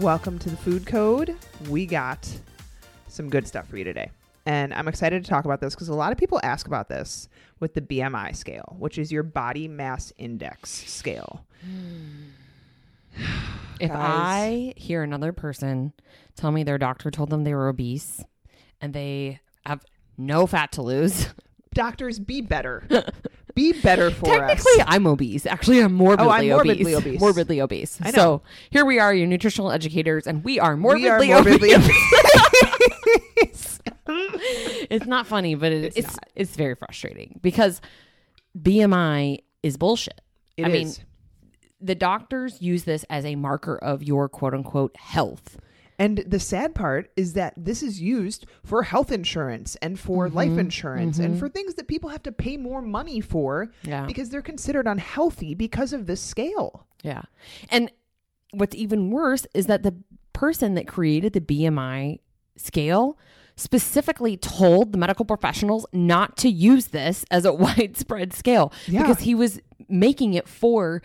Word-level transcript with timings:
Welcome 0.00 0.38
to 0.38 0.48
the 0.48 0.56
Food 0.56 0.86
Code. 0.86 1.36
We 1.68 1.84
got 1.84 2.26
some 3.08 3.28
good 3.28 3.46
stuff 3.46 3.68
for 3.68 3.76
you 3.76 3.84
today. 3.84 4.10
And 4.46 4.72
I'm 4.72 4.88
excited 4.88 5.22
to 5.22 5.28
talk 5.28 5.44
about 5.44 5.60
this 5.60 5.74
because 5.74 5.88
a 5.88 5.94
lot 5.94 6.10
of 6.10 6.16
people 6.16 6.40
ask 6.42 6.66
about 6.66 6.88
this 6.88 7.28
with 7.58 7.74
the 7.74 7.82
BMI 7.82 8.34
scale, 8.34 8.76
which 8.78 8.96
is 8.96 9.12
your 9.12 9.22
body 9.22 9.68
mass 9.68 10.10
index 10.16 10.70
scale. 10.70 11.44
If. 13.78 13.90
I 13.90 14.74
hear 14.76 15.02
another 15.02 15.32
person 15.32 15.94
tell 16.36 16.50
me 16.50 16.64
their 16.64 16.76
doctor 16.76 17.10
told 17.10 17.30
them 17.30 17.44
they 17.44 17.54
were 17.54 17.68
obese 17.68 18.22
and 18.80 18.92
they 18.92 19.40
have 19.64 19.82
no 20.18 20.46
fat 20.46 20.72
to 20.72 20.82
lose, 20.82 21.28
Doctors, 21.72 22.18
be 22.18 22.40
better. 22.40 22.84
be 23.54 23.72
better 23.72 24.10
for 24.10 24.24
technically 24.26 24.80
us. 24.80 24.86
I'm 24.86 25.06
obese. 25.06 25.46
Actually, 25.46 25.80
I'm 25.80 25.92
morbidly, 25.92 26.26
Oh, 26.26 26.30
I'm 26.30 26.48
morbidly 26.48 26.94
obese. 26.94 27.06
obese. 27.06 27.20
Morbidly 27.20 27.60
obese. 27.60 27.98
I 28.02 28.10
know. 28.10 28.16
So 28.16 28.42
here 28.70 28.84
we 28.84 28.98
are, 28.98 29.12
your 29.14 29.26
nutritional 29.26 29.70
educators, 29.70 30.26
and 30.26 30.44
we 30.44 30.58
are 30.60 30.76
morbidly, 30.76 31.28
we 31.28 31.32
are 31.32 31.42
morbidly 31.42 31.74
obese. 31.74 31.90
obese. 33.42 33.80
it's 34.90 35.06
not 35.06 35.26
funny, 35.26 35.54
but 35.54 35.72
it, 35.72 35.84
It's 35.84 35.96
it's 35.96 36.18
it's 36.34 36.56
very 36.56 36.74
frustrating 36.74 37.38
because 37.42 37.80
BMI 38.58 39.38
is 39.62 39.76
bullshit. 39.76 40.20
It 40.56 40.66
I 40.66 40.68
mean, 40.68 40.92
the 41.80 41.94
doctors 41.94 42.60
use 42.60 42.84
this 42.84 43.04
as 43.08 43.24
a 43.24 43.36
marker 43.36 43.76
of 43.76 44.02
your 44.02 44.28
quote 44.28 44.54
unquote 44.54 44.96
health. 44.96 45.58
And 46.00 46.24
the 46.26 46.40
sad 46.40 46.74
part 46.74 47.10
is 47.16 47.34
that 47.34 47.52
this 47.56 47.82
is 47.82 48.00
used 48.00 48.46
for 48.64 48.82
health 48.82 49.12
insurance 49.12 49.76
and 49.82 50.00
for 50.00 50.26
Mm-hmm. 50.26 50.36
life 50.36 50.58
insurance 50.58 51.18
and 51.18 51.38
for 51.38 51.48
things 51.48 51.74
that 51.74 51.86
people 51.88 52.08
have 52.10 52.22
to 52.24 52.32
pay 52.32 52.56
more 52.56 52.80
money 52.82 53.20
for 53.20 53.70
Yeah. 53.84 54.06
because 54.06 54.30
they're 54.30 54.42
considered 54.42 54.86
unhealthy 54.88 55.54
because 55.54 55.92
of 55.92 56.06
this 56.06 56.20
scale. 56.20 56.86
Yeah. 57.02 57.22
And 57.70 57.92
what's 58.52 58.74
even 58.74 59.10
worse 59.10 59.46
is 59.54 59.66
that 59.66 59.82
the 59.82 59.94
person 60.32 60.74
that 60.74 60.88
created 60.88 61.34
the 61.34 61.40
BMI 61.40 62.18
scale 62.56 63.18
specifically 63.56 64.36
told 64.38 64.92
the 64.92 64.98
medical 64.98 65.26
professionals 65.26 65.84
not 65.92 66.36
to 66.38 66.48
use 66.48 66.86
this 66.88 67.24
as 67.30 67.44
a 67.44 67.52
widespread 67.64 68.32
scale 68.32 68.72
Yeah. 68.88 69.02
because 69.02 69.20
he 69.24 69.34
was 69.34 69.60
making 69.88 70.32
it 70.34 70.48
for 70.48 71.02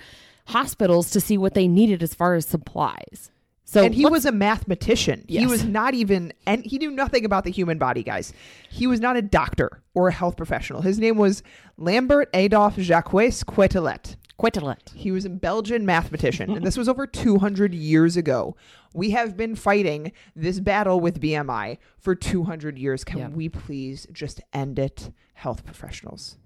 hospitals 0.48 1.10
to 1.12 1.20
see 1.20 1.38
what 1.38 1.54
they 1.54 1.68
needed 1.68 2.02
as 2.02 2.14
far 2.14 2.36
as 2.36 2.46
supplies. 2.46 3.30
So 3.68 3.84
and 3.84 3.96
he 3.96 4.06
was 4.06 4.26
a 4.26 4.32
mathematician. 4.32 5.26
He 5.28 5.48
was 5.48 5.64
not 5.66 5.96
even, 5.96 6.32
and 6.46 6.64
he 6.64 6.78
knew 6.78 6.92
nothing 6.92 7.26
about 7.26 7.44
the 7.44 7.50
human 7.52 7.80
body, 7.80 8.04
guys. 8.04 8.32
He 8.70 8.86
was 8.86 9.00
not 9.00 9.18
a 9.18 9.24
doctor 9.24 9.82
or 9.96 10.08
a 10.08 10.14
health 10.14 10.38
professional. 10.38 10.82
His 10.84 11.00
name 11.00 11.18
was 11.18 11.42
Lambert 11.76 12.30
Adolphe 12.34 12.82
Jacques 12.84 13.10
Quetelet. 13.10 14.16
Quetelet. 14.38 14.94
He 14.94 15.12
was 15.12 15.26
a 15.26 15.30
Belgian 15.30 15.86
mathematician, 15.86 16.52
and 16.52 16.64
this 16.66 16.78
was 16.78 16.88
over 16.88 17.08
200 17.08 17.74
years 17.74 18.16
ago. 18.18 18.56
We 18.94 19.12
have 19.12 19.36
been 19.36 19.56
fighting 19.56 20.12
this 20.36 20.60
battle 20.60 21.00
with 21.00 21.20
BMI 21.20 21.78
for 21.98 22.14
200 22.16 22.78
years. 22.78 23.04
Can 23.04 23.18
Yeah. 23.18 23.28
we 23.30 23.50
please 23.50 24.06
just 24.12 24.42
end 24.54 24.78
it, 24.78 25.10
health 25.34 25.66
professionals? 25.66 26.38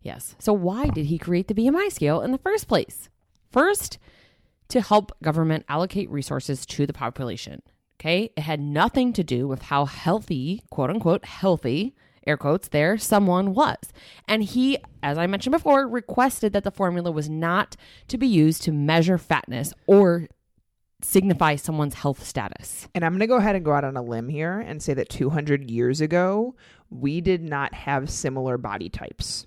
Yes. 0.00 0.36
So 0.38 0.52
why 0.52 0.88
did 0.88 1.06
he 1.06 1.18
create 1.18 1.48
the 1.48 1.54
BMI 1.54 1.90
scale 1.90 2.20
in 2.20 2.30
the 2.32 2.38
first 2.38 2.68
place? 2.68 3.08
First, 3.50 3.98
to 4.68 4.80
help 4.80 5.12
government 5.22 5.64
allocate 5.68 6.10
resources 6.10 6.66
to 6.66 6.86
the 6.86 6.92
population. 6.92 7.62
Okay? 8.00 8.30
It 8.36 8.42
had 8.42 8.60
nothing 8.60 9.12
to 9.14 9.24
do 9.24 9.48
with 9.48 9.62
how 9.62 9.84
healthy, 9.86 10.62
quote 10.70 10.90
unquote, 10.90 11.24
healthy, 11.24 11.94
air 12.26 12.36
quotes 12.36 12.68
there, 12.68 12.98
someone 12.98 13.54
was. 13.54 13.78
And 14.28 14.42
he, 14.42 14.78
as 15.02 15.16
I 15.16 15.26
mentioned 15.26 15.52
before, 15.52 15.86
requested 15.86 16.52
that 16.52 16.64
the 16.64 16.70
formula 16.70 17.10
was 17.10 17.30
not 17.30 17.76
to 18.08 18.18
be 18.18 18.26
used 18.26 18.62
to 18.62 18.72
measure 18.72 19.18
fatness 19.18 19.72
or 19.86 20.28
signify 21.02 21.56
someone's 21.56 21.94
health 21.94 22.24
status. 22.24 22.88
And 22.94 23.04
I'm 23.04 23.12
going 23.12 23.20
to 23.20 23.26
go 23.26 23.36
ahead 23.36 23.54
and 23.54 23.64
go 23.64 23.72
out 23.72 23.84
on 23.84 23.96
a 23.96 24.02
limb 24.02 24.28
here 24.28 24.58
and 24.58 24.82
say 24.82 24.94
that 24.94 25.08
200 25.08 25.70
years 25.70 26.00
ago, 26.00 26.54
we 26.90 27.20
did 27.20 27.42
not 27.42 27.74
have 27.74 28.10
similar 28.10 28.58
body 28.58 28.88
types. 28.88 29.46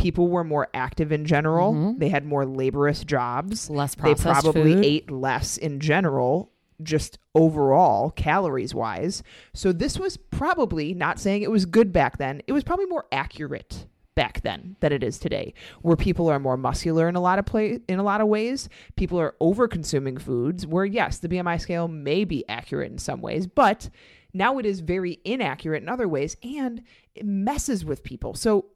People 0.00 0.28
were 0.28 0.44
more 0.44 0.68
active 0.74 1.12
in 1.12 1.24
general. 1.24 1.72
Mm-hmm. 1.74 1.98
They 1.98 2.08
had 2.08 2.24
more 2.24 2.46
laborious 2.46 3.04
jobs. 3.04 3.68
Less 3.68 3.94
processed 3.94 4.24
they 4.24 4.32
probably 4.32 4.74
food. 4.74 4.84
ate 4.84 5.10
less 5.10 5.56
in 5.56 5.80
general, 5.80 6.52
just 6.82 7.18
overall, 7.34 8.10
calories 8.10 8.74
wise. 8.74 9.22
So 9.52 9.72
this 9.72 9.98
was 9.98 10.16
probably 10.16 10.94
not 10.94 11.18
saying 11.18 11.42
it 11.42 11.50
was 11.50 11.66
good 11.66 11.92
back 11.92 12.18
then. 12.18 12.42
It 12.46 12.52
was 12.52 12.64
probably 12.64 12.86
more 12.86 13.06
accurate 13.12 13.86
back 14.14 14.42
then 14.42 14.76
than 14.80 14.92
it 14.92 15.02
is 15.02 15.18
today, 15.18 15.54
where 15.82 15.96
people 15.96 16.28
are 16.28 16.38
more 16.38 16.56
muscular 16.56 17.08
in 17.08 17.16
a 17.16 17.20
lot 17.20 17.38
of 17.38 17.46
play 17.46 17.80
in 17.88 17.98
a 17.98 18.02
lot 18.02 18.20
of 18.20 18.26
ways. 18.26 18.68
People 18.96 19.20
are 19.20 19.34
over 19.40 19.68
consuming 19.68 20.18
foods. 20.18 20.66
Where 20.66 20.84
yes, 20.84 21.18
the 21.18 21.28
BMI 21.28 21.60
scale 21.60 21.88
may 21.88 22.24
be 22.24 22.46
accurate 22.48 22.90
in 22.90 22.98
some 22.98 23.20
ways, 23.20 23.46
but 23.46 23.88
now 24.32 24.58
it 24.58 24.66
is 24.66 24.80
very 24.80 25.20
inaccurate 25.24 25.82
in 25.82 25.88
other 25.88 26.08
ways, 26.08 26.36
and 26.42 26.82
it 27.14 27.24
messes 27.24 27.84
with 27.84 28.02
people. 28.02 28.34
So, 28.34 28.66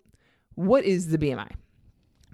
what 0.55 0.85
is 0.85 1.09
the 1.09 1.19
BMI? 1.19 1.51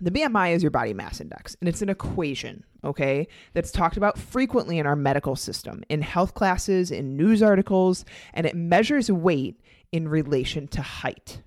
The 0.01 0.11
BMI 0.11 0.55
is 0.55 0.63
your 0.63 0.71
body 0.71 0.95
mass 0.95 1.21
index, 1.21 1.57
and 1.61 1.69
it's 1.69 1.83
an 1.83 1.91
equation, 1.91 2.65
okay, 2.83 3.29
that's 3.53 3.71
talked 3.71 3.99
about 3.99 4.19
frequently 4.19 4.79
in 4.79 4.87
our 4.87 4.97
medical 4.97 5.37
system, 5.37 5.83
in 5.91 6.01
health 6.01 6.33
classes, 6.33 6.91
in 6.91 7.17
news 7.17 7.43
articles, 7.43 8.07
and 8.33 8.47
it 8.47 8.57
measures 8.57 9.11
weight 9.11 9.61
in 9.93 10.09
relation 10.09 10.69
to 10.69 10.81
height. 10.81 11.43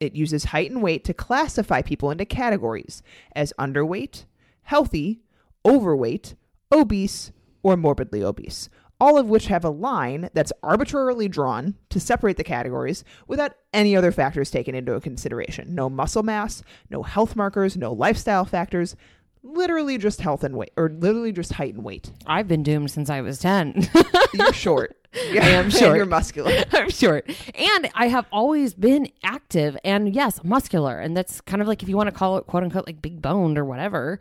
It 0.00 0.14
uses 0.14 0.44
height 0.44 0.70
and 0.70 0.82
weight 0.82 1.04
to 1.04 1.12
classify 1.12 1.82
people 1.82 2.10
into 2.10 2.24
categories 2.24 3.02
as 3.34 3.52
underweight, 3.58 4.24
healthy, 4.62 5.20
overweight, 5.66 6.34
obese, 6.72 7.32
or 7.62 7.76
morbidly 7.76 8.22
obese, 8.22 8.70
all 9.00 9.16
of 9.18 9.28
which 9.28 9.46
have 9.46 9.64
a 9.64 9.70
line 9.70 10.28
that's 10.34 10.52
arbitrarily 10.62 11.28
drawn 11.28 11.74
to 11.90 12.00
separate 12.00 12.36
the 12.36 12.44
categories 12.44 13.04
without 13.26 13.54
any 13.72 13.96
other 13.96 14.10
factors 14.10 14.50
taken 14.50 14.74
into 14.74 14.98
consideration. 15.00 15.74
No 15.74 15.88
muscle 15.88 16.22
mass, 16.22 16.62
no 16.90 17.02
health 17.02 17.36
markers, 17.36 17.76
no 17.76 17.92
lifestyle 17.92 18.44
factors, 18.44 18.96
literally 19.42 19.98
just 19.98 20.20
health 20.20 20.44
and 20.44 20.56
weight, 20.56 20.72
or 20.76 20.88
literally 20.88 21.32
just 21.32 21.52
height 21.54 21.74
and 21.74 21.84
weight. 21.84 22.10
I've 22.26 22.48
been 22.48 22.62
doomed 22.62 22.90
since 22.90 23.08
I 23.08 23.20
was 23.20 23.38
10. 23.38 23.88
You're 24.34 24.52
short. 24.52 24.94
Yeah, 25.30 25.42
am 25.46 25.64
and 25.64 25.72
short. 25.72 25.96
You're 25.96 26.04
muscular. 26.04 26.52
I'm 26.72 26.90
short. 26.90 27.30
And 27.54 27.90
I 27.94 28.08
have 28.08 28.26
always 28.30 28.74
been 28.74 29.10
active 29.22 29.74
and 29.82 30.14
yes, 30.14 30.44
muscular. 30.44 31.00
And 31.00 31.16
that's 31.16 31.40
kind 31.40 31.62
of 31.62 31.66
like 31.66 31.82
if 31.82 31.88
you 31.88 31.96
want 31.96 32.08
to 32.08 32.14
call 32.14 32.36
it 32.36 32.46
quote 32.46 32.62
unquote 32.62 32.86
like 32.86 33.00
big 33.00 33.22
boned 33.22 33.56
or 33.56 33.64
whatever. 33.64 34.20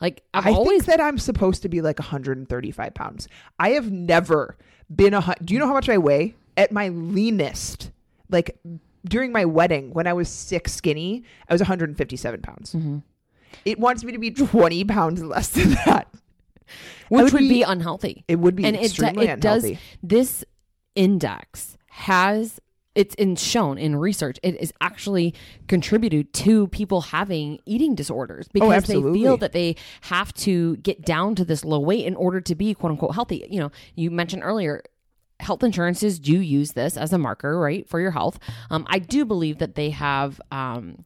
Like 0.00 0.22
I've 0.34 0.46
I 0.46 0.50
always 0.52 0.84
think 0.84 0.98
that 0.98 1.04
I'm 1.04 1.18
supposed 1.18 1.62
to 1.62 1.68
be 1.68 1.80
like 1.80 1.98
135 1.98 2.94
pounds. 2.94 3.28
I 3.58 3.70
have 3.70 3.90
never 3.90 4.56
been 4.94 5.14
a. 5.14 5.34
Do 5.42 5.54
you 5.54 5.60
know 5.60 5.66
how 5.66 5.74
much 5.74 5.88
I 5.88 5.98
weigh? 5.98 6.34
At 6.56 6.72
my 6.72 6.88
leanest, 6.88 7.90
like 8.30 8.58
during 9.04 9.32
my 9.32 9.44
wedding 9.44 9.92
when 9.92 10.06
I 10.06 10.12
was 10.12 10.28
sick 10.28 10.68
skinny, 10.68 11.24
I 11.48 11.54
was 11.54 11.60
157 11.60 12.42
pounds. 12.42 12.72
Mm-hmm. 12.72 12.98
It 13.64 13.78
wants 13.78 14.04
me 14.04 14.12
to 14.12 14.18
be 14.18 14.30
20 14.30 14.84
pounds 14.84 15.22
less 15.22 15.48
than 15.48 15.70
that. 15.86 16.08
which 17.08 17.32
would 17.32 17.38
be, 17.40 17.48
be- 17.48 17.62
unhealthy. 17.62 18.24
It 18.28 18.36
would 18.36 18.56
be 18.56 18.64
and 18.64 18.76
it, 18.76 18.98
it 18.98 19.40
does 19.40 19.64
unhealthy. 19.64 19.78
this 20.02 20.44
index 20.94 21.76
has 21.90 22.60
it's 22.96 23.14
in 23.16 23.36
shown 23.36 23.78
in 23.78 23.94
research. 23.94 24.40
It 24.42 24.60
is 24.60 24.72
actually 24.80 25.34
contributed 25.68 26.32
to 26.34 26.66
people 26.68 27.02
having 27.02 27.60
eating 27.66 27.94
disorders 27.94 28.48
because 28.48 28.84
they 28.84 29.00
feel 29.00 29.36
that 29.36 29.52
they 29.52 29.76
have 30.02 30.32
to 30.34 30.76
get 30.78 31.04
down 31.04 31.34
to 31.36 31.44
this 31.44 31.64
low 31.64 31.78
weight 31.78 32.06
in 32.06 32.16
order 32.16 32.40
to 32.40 32.54
be 32.54 32.74
quote 32.74 32.90
unquote 32.90 33.14
healthy. 33.14 33.46
You 33.48 33.60
know 33.60 33.70
you 33.94 34.10
mentioned 34.10 34.42
earlier 34.42 34.82
health 35.38 35.62
insurances 35.62 36.18
do 36.18 36.40
use 36.40 36.72
this 36.72 36.96
as 36.96 37.12
a 37.12 37.18
marker 37.18 37.60
right 37.60 37.86
for 37.88 38.00
your 38.00 38.10
health. 38.10 38.38
Um, 38.70 38.86
i 38.88 38.98
do 38.98 39.26
believe 39.26 39.58
that 39.58 39.74
they 39.74 39.90
have 39.90 40.40
um, 40.50 41.04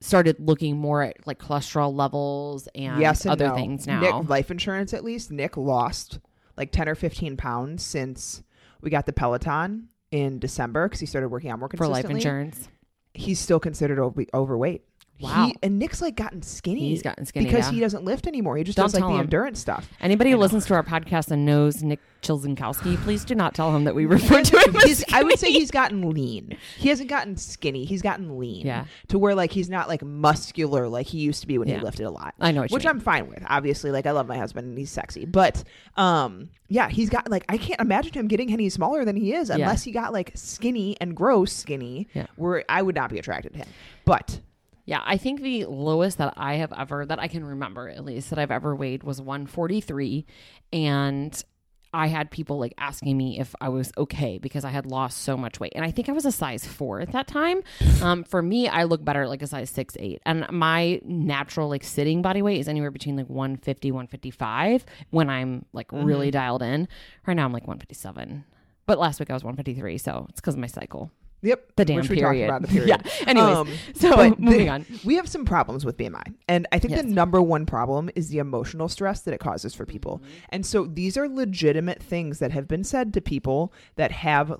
started 0.00 0.36
looking 0.40 0.78
more 0.78 1.02
at 1.02 1.26
like 1.26 1.38
cholesterol 1.38 1.94
levels 1.94 2.68
and 2.74 3.00
yes 3.00 3.26
and 3.26 3.32
other 3.32 3.48
no. 3.48 3.54
things 3.54 3.86
now. 3.86 4.00
Nick, 4.00 4.28
life 4.30 4.50
insurance, 4.50 4.94
at 4.94 5.04
least, 5.04 5.30
Nick 5.30 5.58
lost 5.58 6.18
like 6.56 6.72
10 6.72 6.88
or 6.88 6.94
15 6.94 7.36
pounds 7.36 7.82
since 7.84 8.42
we 8.80 8.88
got 8.88 9.04
the 9.04 9.12
Peloton 9.12 9.88
in 10.10 10.38
December 10.38 10.86
because 10.88 11.00
he 11.00 11.06
started 11.06 11.28
working 11.28 11.50
out 11.50 11.58
more 11.58 11.68
for 11.68 11.76
consistently. 11.76 12.14
life 12.14 12.16
insurance 12.24 12.68
He's 13.14 13.38
still 13.40 13.58
considered 13.58 13.98
over- 13.98 14.26
overweight. 14.34 14.84
Wow. 15.20 15.46
He, 15.46 15.56
and 15.62 15.78
Nick's 15.78 16.02
like 16.02 16.14
gotten 16.16 16.42
skinny. 16.42 16.90
He's 16.90 17.02
gotten 17.02 17.24
skinny, 17.24 17.46
because 17.46 17.66
yeah. 17.66 17.72
he 17.72 17.80
doesn't 17.80 18.04
lift 18.04 18.26
anymore. 18.26 18.56
He 18.56 18.64
just 18.64 18.76
Don't 18.76 18.84
does 18.86 18.94
like 18.94 19.02
the 19.02 19.08
him. 19.08 19.20
endurance 19.20 19.58
stuff. 19.60 19.88
Anybody 20.00 20.30
who 20.30 20.36
listens 20.36 20.66
to 20.66 20.74
our 20.74 20.82
podcast 20.82 21.30
and 21.30 21.46
knows 21.46 21.82
Nick 21.82 22.00
Chilzinkowski, 22.22 22.96
please 22.98 23.24
do 23.24 23.34
not 23.34 23.54
tell 23.54 23.74
him 23.74 23.84
that 23.84 23.94
we 23.94 24.04
refer 24.16 24.42
to 24.42 24.58
him 24.58 24.76
as 24.76 25.04
I 25.12 25.22
would 25.22 25.38
say 25.38 25.50
he's 25.52 25.70
gotten 25.70 26.10
lean. 26.10 26.58
He 26.76 26.88
hasn't 26.90 27.08
gotten 27.08 27.36
skinny. 27.36 27.84
He's 27.84 28.02
gotten 28.02 28.38
lean. 28.38 28.66
Yeah. 28.66 28.84
To 29.08 29.18
where 29.18 29.34
like 29.34 29.52
he's 29.52 29.70
not 29.70 29.88
like 29.88 30.02
muscular 30.02 30.88
like 30.88 31.06
he 31.06 31.18
used 31.18 31.40
to 31.42 31.46
be 31.46 31.56
when 31.56 31.68
Yeah. 31.68 31.78
he 31.78 31.84
lifted 31.84 32.04
a 32.04 32.10
lot. 32.10 32.34
I 32.40 32.52
know 32.52 32.62
which 32.62 32.72
mean. 32.72 32.86
I'm 32.86 33.00
fine 33.00 33.28
with. 33.28 33.42
Obviously, 33.46 33.90
like 33.90 34.06
I 34.06 34.10
love 34.10 34.26
my 34.26 34.36
husband 34.36 34.68
and 34.68 34.76
he's 34.78 34.90
sexy, 34.90 35.24
but 35.24 35.62
um, 35.96 36.50
yeah, 36.68 36.88
he's 36.88 37.08
got 37.08 37.30
like 37.30 37.44
I 37.48 37.56
can't 37.58 37.80
imagine 37.80 38.12
him 38.12 38.28
getting 38.28 38.52
any 38.52 38.68
smaller 38.68 39.04
than 39.04 39.16
he 39.16 39.32
is 39.32 39.48
unless 39.50 39.82
he 39.84 39.92
got 39.92 40.12
like 40.12 40.32
skinny 40.34 40.96
and 41.00 41.16
gross 41.16 41.52
skinny. 41.52 42.08
Yeah. 42.12 42.26
Where 42.36 42.64
I 42.68 42.82
would 42.82 42.94
not 42.94 43.10
be 43.10 43.18
attracted 43.18 43.52
to 43.52 43.58
him. 43.60 43.68
But 44.04 44.40
Yeah, 44.86 45.02
I 45.04 45.16
think 45.16 45.42
the 45.42 45.66
lowest 45.66 46.18
that 46.18 46.34
I 46.36 46.54
have 46.54 46.72
ever, 46.72 47.04
that 47.04 47.18
I 47.18 47.26
can 47.26 47.44
remember 47.44 47.88
at 47.88 48.04
least, 48.04 48.30
that 48.30 48.38
I've 48.38 48.52
ever 48.52 48.74
weighed 48.74 49.02
was 49.02 49.20
143. 49.20 50.24
And 50.72 51.44
I 51.92 52.06
had 52.06 52.30
people 52.30 52.58
like 52.58 52.74
asking 52.78 53.16
me 53.16 53.40
if 53.40 53.54
I 53.60 53.68
was 53.68 53.90
okay 53.96 54.38
because 54.38 54.64
I 54.64 54.70
had 54.70 54.86
lost 54.86 55.22
so 55.22 55.36
much 55.36 55.58
weight. 55.58 55.72
And 55.74 55.84
I 55.84 55.90
think 55.90 56.08
I 56.08 56.12
was 56.12 56.24
a 56.24 56.30
size 56.30 56.64
four 56.64 57.00
at 57.00 57.12
that 57.12 57.26
time. 57.26 57.62
Um, 58.02 58.22
for 58.22 58.42
me, 58.42 58.68
I 58.68 58.84
look 58.84 59.04
better 59.04 59.26
like 59.26 59.42
a 59.42 59.46
size 59.46 59.70
six, 59.70 59.96
eight. 59.98 60.20
And 60.24 60.46
my 60.50 61.00
natural 61.04 61.68
like 61.68 61.82
sitting 61.82 62.22
body 62.22 62.42
weight 62.42 62.60
is 62.60 62.68
anywhere 62.68 62.90
between 62.90 63.16
like 63.16 63.28
150, 63.28 63.90
155 63.90 64.84
when 65.10 65.28
I'm 65.28 65.64
like 65.72 65.90
really 65.90 66.30
dialed 66.30 66.62
in. 66.62 66.86
Right 67.26 67.34
now, 67.34 67.44
I'm 67.44 67.52
like 67.52 67.66
157. 67.66 68.44
But 68.86 68.98
last 68.98 69.18
week 69.18 69.30
I 69.30 69.34
was 69.34 69.42
153. 69.42 69.98
So 69.98 70.26
it's 70.28 70.40
because 70.40 70.54
of 70.54 70.60
my 70.60 70.68
cycle. 70.68 71.10
Yep, 71.42 71.70
The 71.76 71.84
damn 71.84 71.96
which 71.96 72.08
we 72.10 72.16
period. 72.16 72.48
talked 72.48 72.58
about 72.58 72.62
the 72.62 72.68
period. 72.74 72.88
Yeah. 73.04 73.26
Anyways, 73.28 73.56
Um, 73.56 73.68
so 73.94 74.16
moving 74.38 74.66
the- 74.66 74.68
on. 74.68 74.86
We 75.04 75.14
have 75.16 75.28
some 75.28 75.44
problems 75.44 75.84
with 75.84 75.96
BMI. 75.96 76.34
And 76.48 76.66
I 76.72 76.78
think 76.78 76.92
Yes. 76.92 77.02
the 77.04 77.08
number 77.10 77.40
one 77.42 77.66
problem 77.66 78.10
is 78.14 78.28
the 78.28 78.38
emotional 78.38 78.88
stress 78.88 79.20
that 79.22 79.34
it 79.34 79.40
causes 79.40 79.74
for 79.74 79.86
people. 79.86 80.18
Mm-hmm. 80.18 80.30
And 80.50 80.66
so 80.66 80.84
these 80.86 81.16
are 81.16 81.28
legitimate 81.28 82.02
things 82.02 82.38
that 82.38 82.52
have 82.52 82.66
been 82.68 82.84
said 82.84 83.12
to 83.14 83.20
people 83.20 83.72
that 83.96 84.12
have 84.12 84.58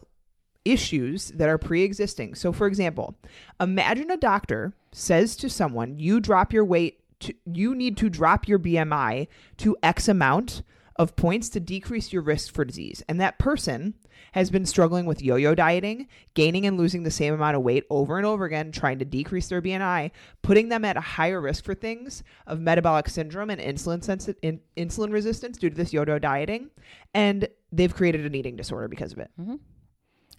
issues 0.64 1.28
that 1.31 1.49
are 1.49 1.58
pre-existing. 1.58 2.34
So 2.34 2.52
for 2.52 2.67
example, 2.67 3.14
imagine 3.61 4.11
a 4.11 4.17
doctor 4.17 4.73
says 4.93 5.37
to 5.37 5.49
someone, 5.49 5.99
"You 5.99 6.19
drop 6.20 6.52
your 6.52 6.64
weight 6.64 6.99
to 7.20 7.34
you 7.50 7.75
need 7.75 7.96
to 7.99 8.11
drop 8.11 8.49
your 8.49 8.58
BMI 8.58 9.28
to 9.58 9.76
X 9.82 10.08
amount 10.08 10.62
of 10.98 11.16
points 11.16 11.48
to 11.50 11.60
decrease 11.60 12.12
your 12.12 12.22
risk 12.22 12.52
for 12.52 12.64
disease." 12.64 13.02
And 13.08 13.20
that 13.20 13.38
person 13.38 13.94
has 14.32 14.50
been 14.50 14.66
struggling 14.66 15.06
with 15.06 15.22
yo-yo 15.22 15.54
dieting, 15.54 16.08
gaining 16.34 16.66
and 16.66 16.76
losing 16.76 17.02
the 17.02 17.10
same 17.10 17.34
amount 17.34 17.56
of 17.56 17.62
weight 17.62 17.84
over 17.90 18.16
and 18.16 18.26
over 18.26 18.44
again, 18.44 18.72
trying 18.72 18.98
to 18.98 19.04
decrease 19.04 19.48
their 19.48 19.62
BMI, 19.62 20.10
putting 20.43 20.69
them 20.69 20.84
at 20.84 20.96
a 20.96 21.00
higher 21.00 21.40
risk 21.40 21.64
for 21.64 21.75
things 21.75 22.22
of 22.46 22.60
metabolic 22.60 23.08
syndrome 23.08 23.50
and 23.50 23.60
insulin 23.60 24.02
sensi- 24.02 24.34
in, 24.43 24.60
insulin 24.76 25.12
resistance 25.12 25.58
due 25.58 25.70
to 25.70 25.76
this 25.76 25.93
yo-yo 25.93 26.19
dieting, 26.19 26.70
and 27.14 27.49
they've 27.72 27.94
created 27.94 28.26
an 28.26 28.34
eating 28.34 28.56
disorder 28.56 28.88
because 28.88 29.12
of 29.12 29.19
it. 29.19 29.31
Mm-hmm. 29.40 29.56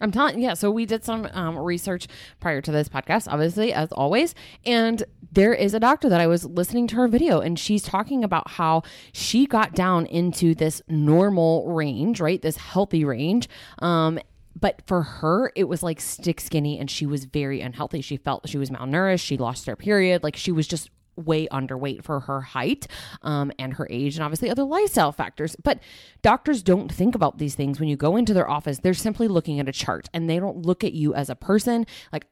I'm 0.00 0.12
telling, 0.12 0.40
yeah. 0.40 0.54
So 0.54 0.70
we 0.70 0.86
did 0.86 1.04
some 1.04 1.28
um, 1.32 1.58
research 1.58 2.06
prior 2.40 2.60
to 2.60 2.70
this 2.70 2.88
podcast, 2.88 3.26
obviously, 3.28 3.72
as 3.72 3.90
always. 3.92 4.34
And 4.64 5.02
there 5.32 5.54
is 5.54 5.74
a 5.74 5.80
doctor 5.80 6.08
that 6.08 6.20
I 6.20 6.26
was 6.26 6.44
listening 6.44 6.86
to 6.88 6.96
her 6.96 7.08
video, 7.08 7.40
and 7.40 7.58
she's 7.58 7.82
talking 7.82 8.24
about 8.24 8.50
how 8.52 8.82
she 9.12 9.46
got 9.46 9.74
down 9.74 10.06
into 10.06 10.54
this 10.54 10.82
normal 10.88 11.68
range, 11.72 12.20
right? 12.20 12.40
This 12.40 12.56
healthy 12.56 13.04
range. 13.04 13.48
Um, 13.80 14.18
but 14.60 14.82
for 14.86 15.02
her, 15.02 15.52
it 15.54 15.64
was 15.64 15.82
like 15.82 16.00
stick 16.00 16.40
skinny, 16.40 16.78
and 16.78 16.90
she 16.90 17.06
was 17.06 17.24
very 17.24 17.60
unhealthy. 17.60 18.00
She 18.00 18.16
felt 18.16 18.48
she 18.48 18.58
was 18.58 18.70
malnourished. 18.70 19.20
She 19.20 19.36
lost 19.36 19.66
her 19.66 19.76
period. 19.76 20.22
Like 20.22 20.36
she 20.36 20.52
was 20.52 20.66
just 20.66 20.90
way 21.18 21.46
underweight 21.48 22.02
for 22.02 22.20
her 22.20 22.40
height 22.40 22.86
um, 23.22 23.52
and 23.58 23.74
her 23.74 23.86
age 23.90 24.16
and 24.16 24.24
obviously 24.24 24.50
other 24.50 24.64
lifestyle 24.64 25.12
factors 25.12 25.56
but 25.62 25.80
doctors 26.22 26.62
don't 26.62 26.92
think 26.92 27.14
about 27.14 27.38
these 27.38 27.54
things 27.54 27.80
when 27.80 27.88
you 27.88 27.96
go 27.96 28.16
into 28.16 28.32
their 28.32 28.48
office 28.48 28.78
they're 28.78 28.94
simply 28.94 29.28
looking 29.28 29.60
at 29.60 29.68
a 29.68 29.72
chart 29.72 30.08
and 30.14 30.28
they 30.28 30.38
don't 30.38 30.64
look 30.64 30.84
at 30.84 30.92
you 30.92 31.14
as 31.14 31.28
a 31.28 31.34
person 31.34 31.86
like 32.12 32.26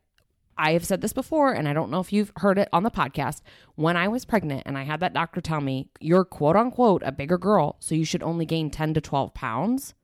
I 0.59 0.73
have 0.73 0.87
said 0.87 1.03
this 1.03 1.13
before, 1.13 1.53
and 1.53 1.69
I 1.69 1.75
don't 1.75 1.91
know 1.91 2.01
if 2.01 2.13
you've 2.13 2.33
heard 2.37 2.59
it 2.59 2.69
on 2.73 2.83
the 2.83 2.91
podcast. 2.91 3.43
When 3.75 3.97
I 3.97 4.09
was 4.09 4.25
pregnant 4.25 4.63
and 4.65 4.79
I 4.79 4.85
had 4.85 5.01
that 5.01 5.13
doctor 5.13 5.43
tell 5.43 5.61
me, 5.61 5.91
you're 6.01 6.25
quote 6.25 6.57
unquote 6.57 7.03
a 7.05 7.13
bigger 7.13 7.37
girl, 7.37 7.77
so 7.79 7.95
you 7.95 8.07
should 8.07 8.23
only 8.23 8.47
gain 8.47 8.71
10 8.71 8.95
to 8.95 9.01
12 9.03 9.35
pounds, 9.35 9.95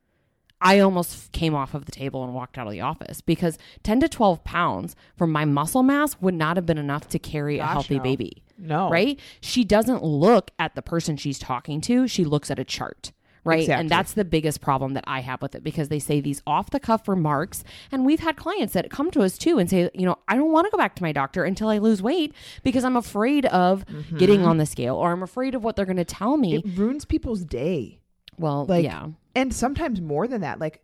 I 0.61 0.79
almost 0.79 1.33
came 1.33 1.53
off 1.55 1.73
of 1.73 1.85
the 1.85 1.91
table 1.91 2.23
and 2.23 2.33
walked 2.33 2.57
out 2.57 2.67
of 2.67 2.71
the 2.71 2.81
office 2.81 3.19
because 3.19 3.57
10 3.83 3.99
to 3.99 4.09
12 4.09 4.45
pounds 4.45 4.95
from 5.17 5.29
my 5.29 5.43
muscle 5.43 5.83
mass 5.83 6.15
would 6.21 6.33
not 6.33 6.55
have 6.55 6.65
been 6.65 6.77
enough 6.77 7.09
to 7.09 7.19
carry 7.19 7.59
a 7.59 7.65
healthy 7.65 7.97
no. 7.97 8.03
baby. 8.03 8.42
No. 8.57 8.89
Right? 8.89 9.19
She 9.41 9.63
doesn't 9.63 10.03
look 10.03 10.51
at 10.59 10.75
the 10.75 10.81
person 10.81 11.17
she's 11.17 11.39
talking 11.39 11.81
to, 11.81 12.07
she 12.07 12.23
looks 12.25 12.49
at 12.51 12.59
a 12.59 12.63
chart. 12.63 13.11
Right. 13.45 13.59
Exactly. 13.59 13.81
And 13.81 13.89
that's 13.89 14.13
the 14.13 14.23
biggest 14.23 14.61
problem 14.61 14.93
that 14.93 15.03
I 15.05 15.19
have 15.19 15.41
with 15.41 15.53
it 15.53 15.65
because 15.65 15.89
they 15.89 15.99
say 15.99 16.21
these 16.21 16.41
off 16.47 16.69
the 16.69 16.79
cuff 16.79 17.09
remarks. 17.09 17.65
And 17.91 18.05
we've 18.05 18.21
had 18.21 18.37
clients 18.37 18.71
that 18.73 18.89
come 18.89 19.11
to 19.11 19.21
us 19.21 19.37
too 19.37 19.59
and 19.59 19.69
say, 19.69 19.89
you 19.93 20.05
know, 20.05 20.17
I 20.29 20.35
don't 20.37 20.53
want 20.53 20.65
to 20.65 20.71
go 20.71 20.77
back 20.77 20.95
to 20.95 21.03
my 21.03 21.11
doctor 21.11 21.43
until 21.43 21.67
I 21.67 21.79
lose 21.79 22.01
weight 22.01 22.33
because 22.63 22.85
I'm 22.85 22.95
afraid 22.95 23.45
of 23.47 23.85
Mm-hmm. 23.87 24.17
getting 24.17 24.45
on 24.45 24.59
the 24.59 24.65
scale 24.65 24.95
or 24.95 25.11
I'm 25.11 25.23
afraid 25.23 25.55
of 25.55 25.63
what 25.63 25.75
they're 25.75 25.85
going 25.85 25.97
to 25.97 26.05
tell 26.05 26.37
me. 26.37 26.55
It 26.55 26.65
ruins 26.77 27.03
people's 27.03 27.43
day. 27.43 27.99
well, 28.37 28.65
Like, 28.65 28.85
yeah. 28.85 29.07
and 29.35 29.53
sometimes 29.53 29.99
more 29.99 30.25
than 30.25 30.39
that. 30.39 30.59
Like, 30.59 30.79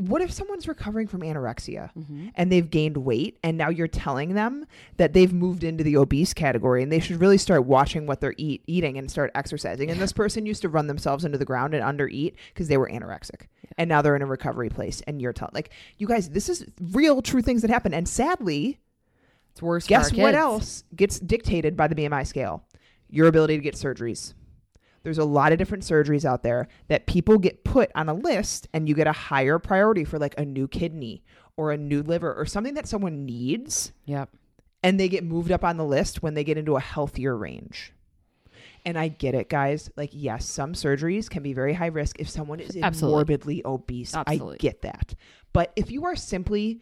what 0.00 0.22
if 0.22 0.32
someone's 0.32 0.66
recovering 0.66 1.06
from 1.06 1.20
anorexia 1.20 1.90
Mm-hmm. 1.96 2.28
and 2.34 2.50
they've 2.50 2.68
gained 2.68 2.96
weight, 2.96 3.38
and 3.44 3.56
now 3.56 3.68
you're 3.68 3.86
telling 3.88 4.34
them 4.34 4.66
that 4.96 5.12
they've 5.12 5.32
moved 5.32 5.62
into 5.62 5.84
the 5.84 5.96
obese 5.96 6.34
category 6.34 6.82
and 6.82 6.90
they 6.90 6.98
should 7.00 7.20
really 7.20 7.38
start 7.38 7.64
watching 7.64 8.06
what 8.06 8.20
they're 8.20 8.34
eat 8.36 8.62
eating 8.66 8.98
and 8.98 9.10
start 9.10 9.30
exercising? 9.34 9.90
And 9.90 10.00
this 10.00 10.12
person 10.12 10.46
used 10.46 10.62
to 10.62 10.68
run 10.68 10.88
themselves 10.88 11.24
into 11.24 11.38
the 11.38 11.44
ground 11.44 11.74
and 11.74 11.84
undereat 11.84 12.34
because 12.52 12.68
they 12.68 12.76
were 12.76 12.88
anorexic, 12.88 13.46
and 13.78 13.88
now 13.88 14.02
they're 14.02 14.16
in 14.16 14.22
a 14.22 14.26
recovery 14.26 14.68
place. 14.68 15.00
And 15.06 15.22
you're 15.22 15.32
telling, 15.32 15.52
like, 15.54 15.70
you 15.98 16.06
guys, 16.08 16.30
this 16.30 16.48
is 16.48 16.66
real, 16.92 17.22
true 17.22 17.42
things 17.42 17.62
that 17.62 17.70
happen. 17.70 17.94
And 17.94 18.08
sadly, 18.08 18.80
It's 19.52 19.62
worse. 19.62 19.86
Guess 19.86 20.12
what 20.12 20.34
else 20.34 20.82
gets 20.96 21.20
dictated 21.20 21.76
by 21.76 21.86
the 21.86 21.94
BMI 21.94 22.26
scale? 22.26 22.64
Your 23.08 23.28
ability 23.28 23.56
to 23.56 23.62
get 23.62 23.74
surgeries. 23.76 24.34
There's 25.04 25.18
a 25.18 25.24
lot 25.24 25.52
of 25.52 25.58
different 25.58 25.84
surgeries 25.84 26.24
out 26.24 26.42
there 26.42 26.66
that 26.88 27.06
people 27.06 27.38
get 27.38 27.62
put 27.62 27.92
on 27.94 28.08
a 28.08 28.14
list 28.14 28.66
and 28.72 28.88
you 28.88 28.94
get 28.94 29.06
a 29.06 29.12
higher 29.12 29.58
priority 29.60 30.02
for 30.04 30.18
like 30.18 30.34
a 30.38 30.44
new 30.44 30.66
kidney 30.66 31.22
or 31.56 31.70
a 31.70 31.76
new 31.76 32.02
liver 32.02 32.34
or 32.34 32.44
something 32.46 32.74
that 32.74 32.88
someone 32.88 33.24
needs 33.24 33.92
Yep. 34.06 34.30
and 34.82 34.98
they 34.98 35.08
get 35.08 35.22
moved 35.22 35.52
up 35.52 35.62
on 35.62 35.76
the 35.76 35.84
list 35.84 36.22
when 36.22 36.34
they 36.34 36.42
get 36.42 36.58
into 36.58 36.74
a 36.76 36.80
healthier 36.80 37.36
range. 37.36 37.92
And 38.86 38.98
I 38.98 39.08
get 39.08 39.34
it, 39.34 39.48
guys. 39.48 39.90
Like, 39.96 40.10
yes, 40.12 40.46
some 40.46 40.72
surgeries 40.74 41.30
can 41.30 41.42
be 41.42 41.52
very 41.54 41.72
high 41.72 41.86
risk 41.86 42.18
if 42.20 42.28
someone 42.28 42.60
is 42.60 42.76
Absolutely. 42.76 43.14
morbidly 43.16 43.62
obese. 43.64 44.14
Absolutely. 44.14 44.56
I 44.56 44.58
get 44.58 44.82
that. 44.82 45.14
But 45.54 45.72
if 45.76 45.90
you 45.90 46.04
are 46.04 46.16
simply 46.16 46.80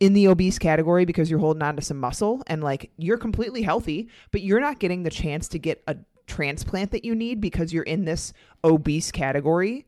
in 0.00 0.12
the 0.12 0.28
obese 0.28 0.58
category 0.58 1.04
because 1.04 1.30
you're 1.30 1.38
holding 1.40 1.62
on 1.62 1.76
to 1.76 1.82
some 1.82 1.98
muscle 1.98 2.42
and 2.48 2.62
like 2.64 2.90
you're 2.96 3.16
completely 3.16 3.62
healthy, 3.62 4.08
but 4.32 4.42
you're 4.42 4.60
not 4.60 4.78
getting 4.78 5.04
the 5.04 5.10
chance 5.10 5.48
to 5.48 5.58
get 5.58 5.82
a 5.86 5.96
transplant 6.26 6.90
that 6.90 7.04
you 7.04 7.14
need 7.14 7.40
because 7.40 7.72
you're 7.72 7.82
in 7.84 8.04
this 8.04 8.32
obese 8.64 9.10
category, 9.12 9.86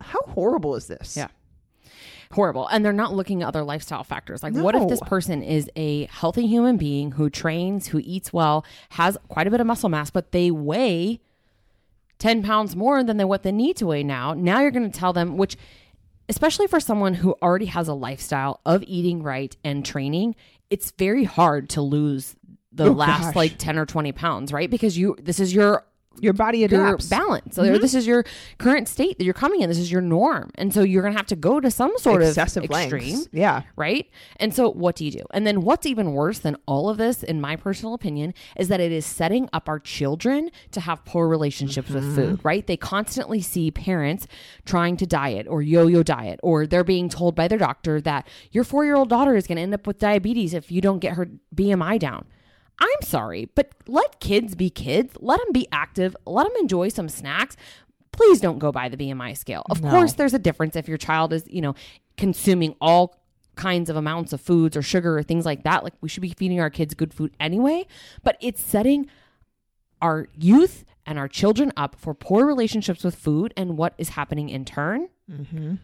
how 0.00 0.20
horrible 0.28 0.74
is 0.76 0.86
this? 0.86 1.16
Yeah. 1.16 1.28
horrible 2.32 2.66
and 2.68 2.84
they're 2.84 2.92
not 2.92 3.14
looking 3.14 3.42
at 3.42 3.48
other 3.48 3.62
lifestyle 3.64 4.04
factors 4.04 4.42
like 4.42 4.52
what 4.52 4.74
if 4.74 4.86
this 4.88 5.00
person 5.00 5.42
is 5.42 5.70
a 5.76 6.04
healthy 6.06 6.46
human 6.46 6.76
being 6.76 7.12
who 7.12 7.30
trains 7.30 7.86
who 7.88 8.00
eats 8.04 8.32
well 8.34 8.66
has 8.90 9.16
quite 9.28 9.46
a 9.46 9.50
bit 9.50 9.60
of 9.60 9.66
muscle 9.66 9.88
mass 9.88 10.10
but 10.10 10.30
they 10.32 10.50
weigh 10.50 11.20
10 12.18 12.42
pounds 12.42 12.76
more 12.76 13.02
than 13.02 13.16
they 13.16 13.24
what 13.24 13.44
they 13.44 13.52
need 13.52 13.76
to 13.76 13.86
weigh 13.86 14.02
now 14.02 14.34
now 14.34 14.60
you're 14.60 14.70
going 14.70 14.90
to 14.90 14.98
tell 14.98 15.14
them 15.14 15.38
which 15.38 15.56
especially 16.28 16.66
for 16.66 16.80
someone 16.80 17.14
who 17.14 17.34
already 17.40 17.64
has 17.66 17.88
a 17.88 17.94
lifestyle 17.94 18.60
of 18.66 18.82
eating 18.86 19.22
right 19.22 19.56
and 19.64 19.86
training 19.86 20.36
it's 20.68 20.90
very 20.98 21.24
hard 21.24 21.70
to 21.70 21.80
lose 21.80 22.36
the 22.72 22.86
Oh, 22.86 22.92
last 22.92 23.22
gosh. 23.22 23.36
like 23.36 23.58
10 23.58 23.78
or 23.78 23.86
20 23.86 24.12
pounds 24.12 24.52
right 24.52 24.70
because 24.70 24.96
you 24.98 25.16
this 25.22 25.40
is 25.40 25.54
your 25.54 25.84
Your 26.20 26.32
body 26.32 26.58
your 26.58 26.66
adapts. 26.66 27.08
balance. 27.08 27.54
So 27.54 27.62
mm-hmm. 27.62 27.80
this 27.80 27.94
is 27.94 28.04
your 28.04 28.24
current 28.58 28.88
state 28.88 29.18
that 29.18 29.24
you're 29.24 29.34
coming 29.34 29.60
in. 29.60 29.68
This 29.68 29.78
is 29.78 29.92
your 29.92 30.00
norm. 30.00 30.50
And 30.56 30.74
so 30.74 30.82
you're 30.82 31.02
going 31.02 31.14
to 31.14 31.16
have 31.16 31.28
to 31.28 31.36
go 31.36 31.60
to 31.60 31.70
some 31.70 31.92
sort 31.98 32.24
Excessive 32.24 32.64
of 32.64 32.70
extreme, 32.72 33.14
lengths. 33.14 33.28
Yeah. 33.30 33.62
right? 33.76 34.10
And 34.38 34.52
so 34.52 34.68
what 34.68 34.96
do 34.96 35.04
you 35.04 35.12
do? 35.12 35.22
And 35.30 35.46
then 35.46 35.60
what's 35.62 35.86
even 35.86 36.14
worse 36.14 36.40
than 36.40 36.56
all 36.66 36.88
of 36.88 36.96
this, 36.96 37.22
in 37.22 37.40
my 37.40 37.54
personal 37.54 37.94
opinion, 37.94 38.34
is 38.56 38.66
that 38.66 38.80
it 38.80 38.90
is 38.90 39.06
setting 39.06 39.48
up 39.52 39.68
our 39.68 39.78
children 39.78 40.50
to 40.72 40.80
have 40.80 41.04
poor 41.04 41.28
relationships 41.28 41.88
with 41.88 42.02
mm-hmm. 42.02 42.14
food, 42.16 42.40
right? 42.42 42.66
They 42.66 42.76
constantly 42.76 43.40
see 43.40 43.70
parents 43.70 44.26
trying 44.64 44.96
to 44.96 45.06
diet 45.06 45.46
or 45.48 45.62
yo-yo 45.62 46.02
diet, 46.02 46.40
or 46.42 46.66
they're 46.66 46.82
being 46.82 47.08
told 47.08 47.36
by 47.36 47.46
their 47.46 47.58
doctor 47.58 48.00
that 48.00 48.26
your 48.50 48.64
four-year-old 48.64 49.08
daughter 49.08 49.36
is 49.36 49.46
going 49.46 49.56
to 49.56 49.62
end 49.62 49.72
up 49.74 49.86
with 49.86 50.00
diabetes 50.00 50.52
if 50.52 50.72
you 50.72 50.80
don't 50.80 50.98
get 50.98 51.12
her 51.14 51.28
BMI 51.54 52.00
down. 52.00 52.24
I'm 52.80 53.02
sorry, 53.02 53.48
but 53.54 53.72
let 53.86 54.20
kids 54.20 54.54
be 54.54 54.70
kids. 54.70 55.16
Let 55.20 55.38
them 55.40 55.52
be 55.52 55.66
active. 55.72 56.16
Let 56.26 56.44
them 56.46 56.56
enjoy 56.60 56.88
some 56.90 57.08
snacks. 57.08 57.56
Please 58.12 58.40
don't 58.40 58.58
go 58.58 58.70
by 58.72 58.88
the 58.88 58.96
BMI 58.96 59.36
scale. 59.36 59.64
Of 59.70 59.82
No. 59.82 59.90
course, 59.90 60.14
there's 60.14 60.34
a 60.34 60.38
difference 60.38 60.76
if 60.76 60.88
your 60.88 60.98
child 60.98 61.32
is, 61.32 61.44
you 61.48 61.60
know, 61.60 61.74
consuming 62.16 62.74
all 62.80 63.16
kinds 63.56 63.90
of 63.90 63.96
amounts 63.96 64.32
of 64.32 64.40
foods 64.40 64.76
or 64.76 64.82
sugar 64.82 65.18
or 65.18 65.22
things 65.22 65.44
like 65.44 65.64
that. 65.64 65.82
Like 65.82 65.94
we 66.00 66.08
should 66.08 66.20
be 66.22 66.30
feeding 66.36 66.60
our 66.60 66.70
kids 66.70 66.94
good 66.94 67.12
food 67.12 67.34
anyway, 67.40 67.86
but 68.22 68.36
it's 68.40 68.60
setting 68.62 69.06
our 70.00 70.28
youth 70.36 70.84
and 71.06 71.18
our 71.18 71.26
children 71.28 71.72
up 71.76 71.96
for 71.96 72.14
poor 72.14 72.46
relationships 72.46 73.02
with 73.02 73.16
food 73.16 73.52
and 73.56 73.76
what 73.76 73.94
is 73.98 74.10
happening 74.10 74.48
in 74.48 74.64
turn. 74.64 75.08
Mm-hmm. 75.30 75.74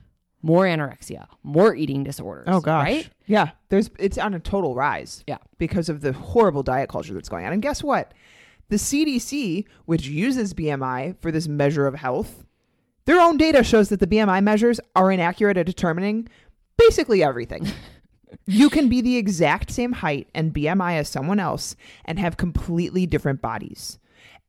More 0.44 0.64
anorexia, 0.64 1.26
more 1.42 1.74
eating 1.74 2.04
disorders. 2.04 2.44
Oh 2.48 2.60
gosh. 2.60 2.84
Right? 2.84 3.10
Yeah. 3.24 3.52
There's 3.70 3.88
it's 3.98 4.18
on 4.18 4.34
a 4.34 4.38
total 4.38 4.74
rise. 4.74 5.24
Yeah. 5.26 5.38
Because 5.56 5.88
of 5.88 6.02
the 6.02 6.12
horrible 6.12 6.62
diet 6.62 6.90
culture 6.90 7.14
that's 7.14 7.30
going 7.30 7.46
on. 7.46 7.54
And 7.54 7.62
guess 7.62 7.82
what? 7.82 8.12
The 8.68 8.76
CDC, 8.76 9.64
which 9.86 10.06
uses 10.06 10.52
BMI 10.52 11.16
for 11.22 11.32
this 11.32 11.48
measure 11.48 11.86
of 11.86 11.94
health, 11.94 12.44
their 13.06 13.22
own 13.22 13.38
data 13.38 13.64
shows 13.64 13.88
that 13.88 14.00
the 14.00 14.06
BMI 14.06 14.42
measures 14.42 14.80
are 14.94 15.10
inaccurate 15.10 15.56
at 15.56 15.64
determining 15.64 16.28
basically 16.76 17.22
everything. 17.22 17.66
you 18.46 18.68
can 18.68 18.90
be 18.90 19.00
the 19.00 19.16
exact 19.16 19.70
same 19.70 19.92
height 19.92 20.28
and 20.34 20.52
BMI 20.52 20.98
as 20.98 21.08
someone 21.08 21.40
else 21.40 21.74
and 22.04 22.18
have 22.18 22.36
completely 22.36 23.06
different 23.06 23.40
bodies. 23.40 23.98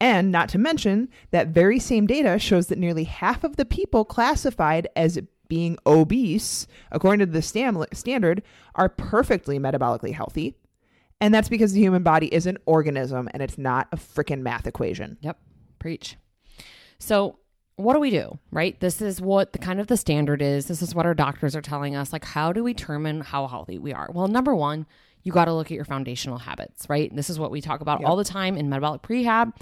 And 0.02 0.30
not 0.30 0.50
to 0.50 0.58
mention, 0.58 1.08
that 1.32 1.48
very 1.48 1.80
same 1.80 2.06
data 2.06 2.38
shows 2.38 2.68
that 2.68 2.78
nearly 2.78 3.06
half 3.06 3.46
of 3.46 3.56
the 3.56 3.64
people 3.64 4.04
classified 4.04 4.90
as 4.96 5.20
being 5.48 5.78
obese, 5.86 6.68
according 6.92 7.25
to 7.25 7.32
the 7.32 7.42
stam- 7.42 7.86
standard, 7.94 8.44
are 8.75 8.90
perfectly 8.90 9.60
metabolically 9.60 10.14
healthy. 10.14 10.56
And 11.22 11.34
that's 11.34 11.50
because 11.50 11.74
the 11.74 11.80
human 11.80 12.04
body 12.04 12.28
is 12.28 12.46
an 12.46 12.58
organism 12.66 13.30
and 13.34 13.42
it's 13.42 13.58
not 13.58 13.88
a 13.92 13.98
freaking 13.98 14.42
math 14.42 14.68
equation. 14.68 15.18
Yep. 15.22 15.40
Preach. 15.80 16.18
So 17.00 17.40
what 17.78 17.94
do 17.94 18.00
we 18.00 18.10
do? 18.10 18.40
Right? 18.52 18.80
This 18.80 19.02
is 19.02 19.22
what 19.22 19.54
the 19.54 19.60
kind 19.60 19.80
of 19.80 19.88
the 19.88 19.98
standard 19.98 20.42
is. 20.42 20.68
This 20.68 20.82
is 20.82 20.96
what 20.96 21.06
our 21.06 21.14
doctors 21.14 21.56
are 21.56 21.62
telling 21.62 21.96
us. 21.96 22.14
Like, 22.14 22.25
how 22.25 22.54
do 22.54 22.64
we 22.64 22.74
determine 22.74 23.22
how 23.22 23.48
healthy 23.48 23.80
we 23.80 23.94
are? 23.94 24.10
Well, 24.14 24.28
number 24.28 24.56
one, 24.56 24.86
you 25.24 25.32
got 25.32 25.46
to 25.46 25.54
look 25.54 25.68
at 25.68 25.75
your 25.75 25.86
foundational 25.86 26.38
habits, 26.38 26.88
right? 26.88 27.14
This 27.14 27.30
is 27.30 27.40
what 27.40 27.52
we 27.52 27.60
talk 27.60 27.82
about 27.82 28.04
all 28.04 28.16
the 28.16 28.24
time 28.24 28.56
in 28.58 28.70
metabolic 28.70 29.02
prehab. 29.02 29.54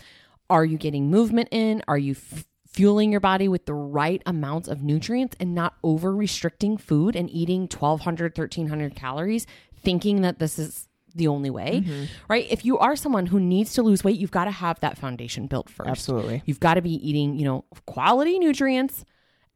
Are 0.50 0.66
you 0.66 0.78
getting 0.78 1.10
movement 1.10 1.50
in? 1.52 1.82
Are 1.88 1.98
you 1.98 2.12
f- 2.12 2.46
fueling 2.74 3.12
your 3.12 3.22
body 3.22 3.48
with 3.48 3.66
the 3.66 3.74
right 3.74 4.22
amounts 4.26 4.68
of 4.68 4.82
nutrients 4.82 5.36
and 5.40 5.54
not 5.54 5.76
over 5.84 6.16
restricting 6.16 6.78
food 6.78 7.16
and 7.16 7.30
eating 7.30 7.62
1200, 7.62 8.38
1300 8.38 8.96
calories, 8.96 9.46
thinking 9.84 10.22
that 10.22 10.40
this 10.40 10.58
is 10.58 10.88
the 11.16 11.28
only 11.28 11.52
way, 11.52 11.84
mm-hmm. 11.86 12.06
right? 12.28 12.48
If 12.50 12.66
you 12.66 12.80
are 12.80 12.96
someone 12.96 13.28
who 13.28 13.40
needs 13.40 13.74
to 13.74 13.84
lose 13.84 14.04
weight, 14.04 14.20
you've 14.20 14.32
got 14.32 14.46
to 14.46 14.52
have 14.52 14.80
that 14.80 14.98
foundation 14.98 15.46
built 15.46 15.70
first. 15.70 15.90
Absolutely. 15.90 16.42
You've 16.46 16.60
got 16.60 16.74
to 16.74 16.82
be 16.82 16.96
eating, 17.08 17.38
you 17.38 17.46
know, 17.46 17.66
quality 17.86 18.40
nutrients, 18.40 19.06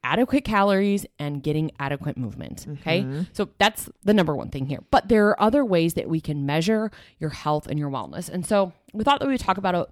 adequate 0.03 0.43
calories, 0.43 1.07
and 1.17 1.41
getting 1.41 1.71
adequate 1.79 2.15
movement. 2.15 2.67
Okay. 2.81 3.01
Mm-hmm. 3.01 3.21
So 3.33 3.49
that's 3.57 3.89
the 4.03 4.13
number 4.13 4.35
one 4.35 4.49
thing 4.49 4.67
here. 4.67 4.83
But 4.91 5.07
there 5.07 5.27
are 5.29 5.41
other 5.41 5.65
ways 5.65 5.95
that 5.95 6.07
we 6.07 6.21
can 6.21 6.45
measure 6.45 6.91
your 7.19 7.31
health 7.31 7.65
and 7.65 7.79
your 7.79 7.89
wellness. 7.89 8.29
And 8.29 8.45
so 8.45 8.73
we 8.93 9.03
thought 9.03 9.19
that 9.19 9.25
we 9.25 9.33
would 9.33 9.41
talk 9.41 9.57
about 9.57 9.73
a 9.73 9.87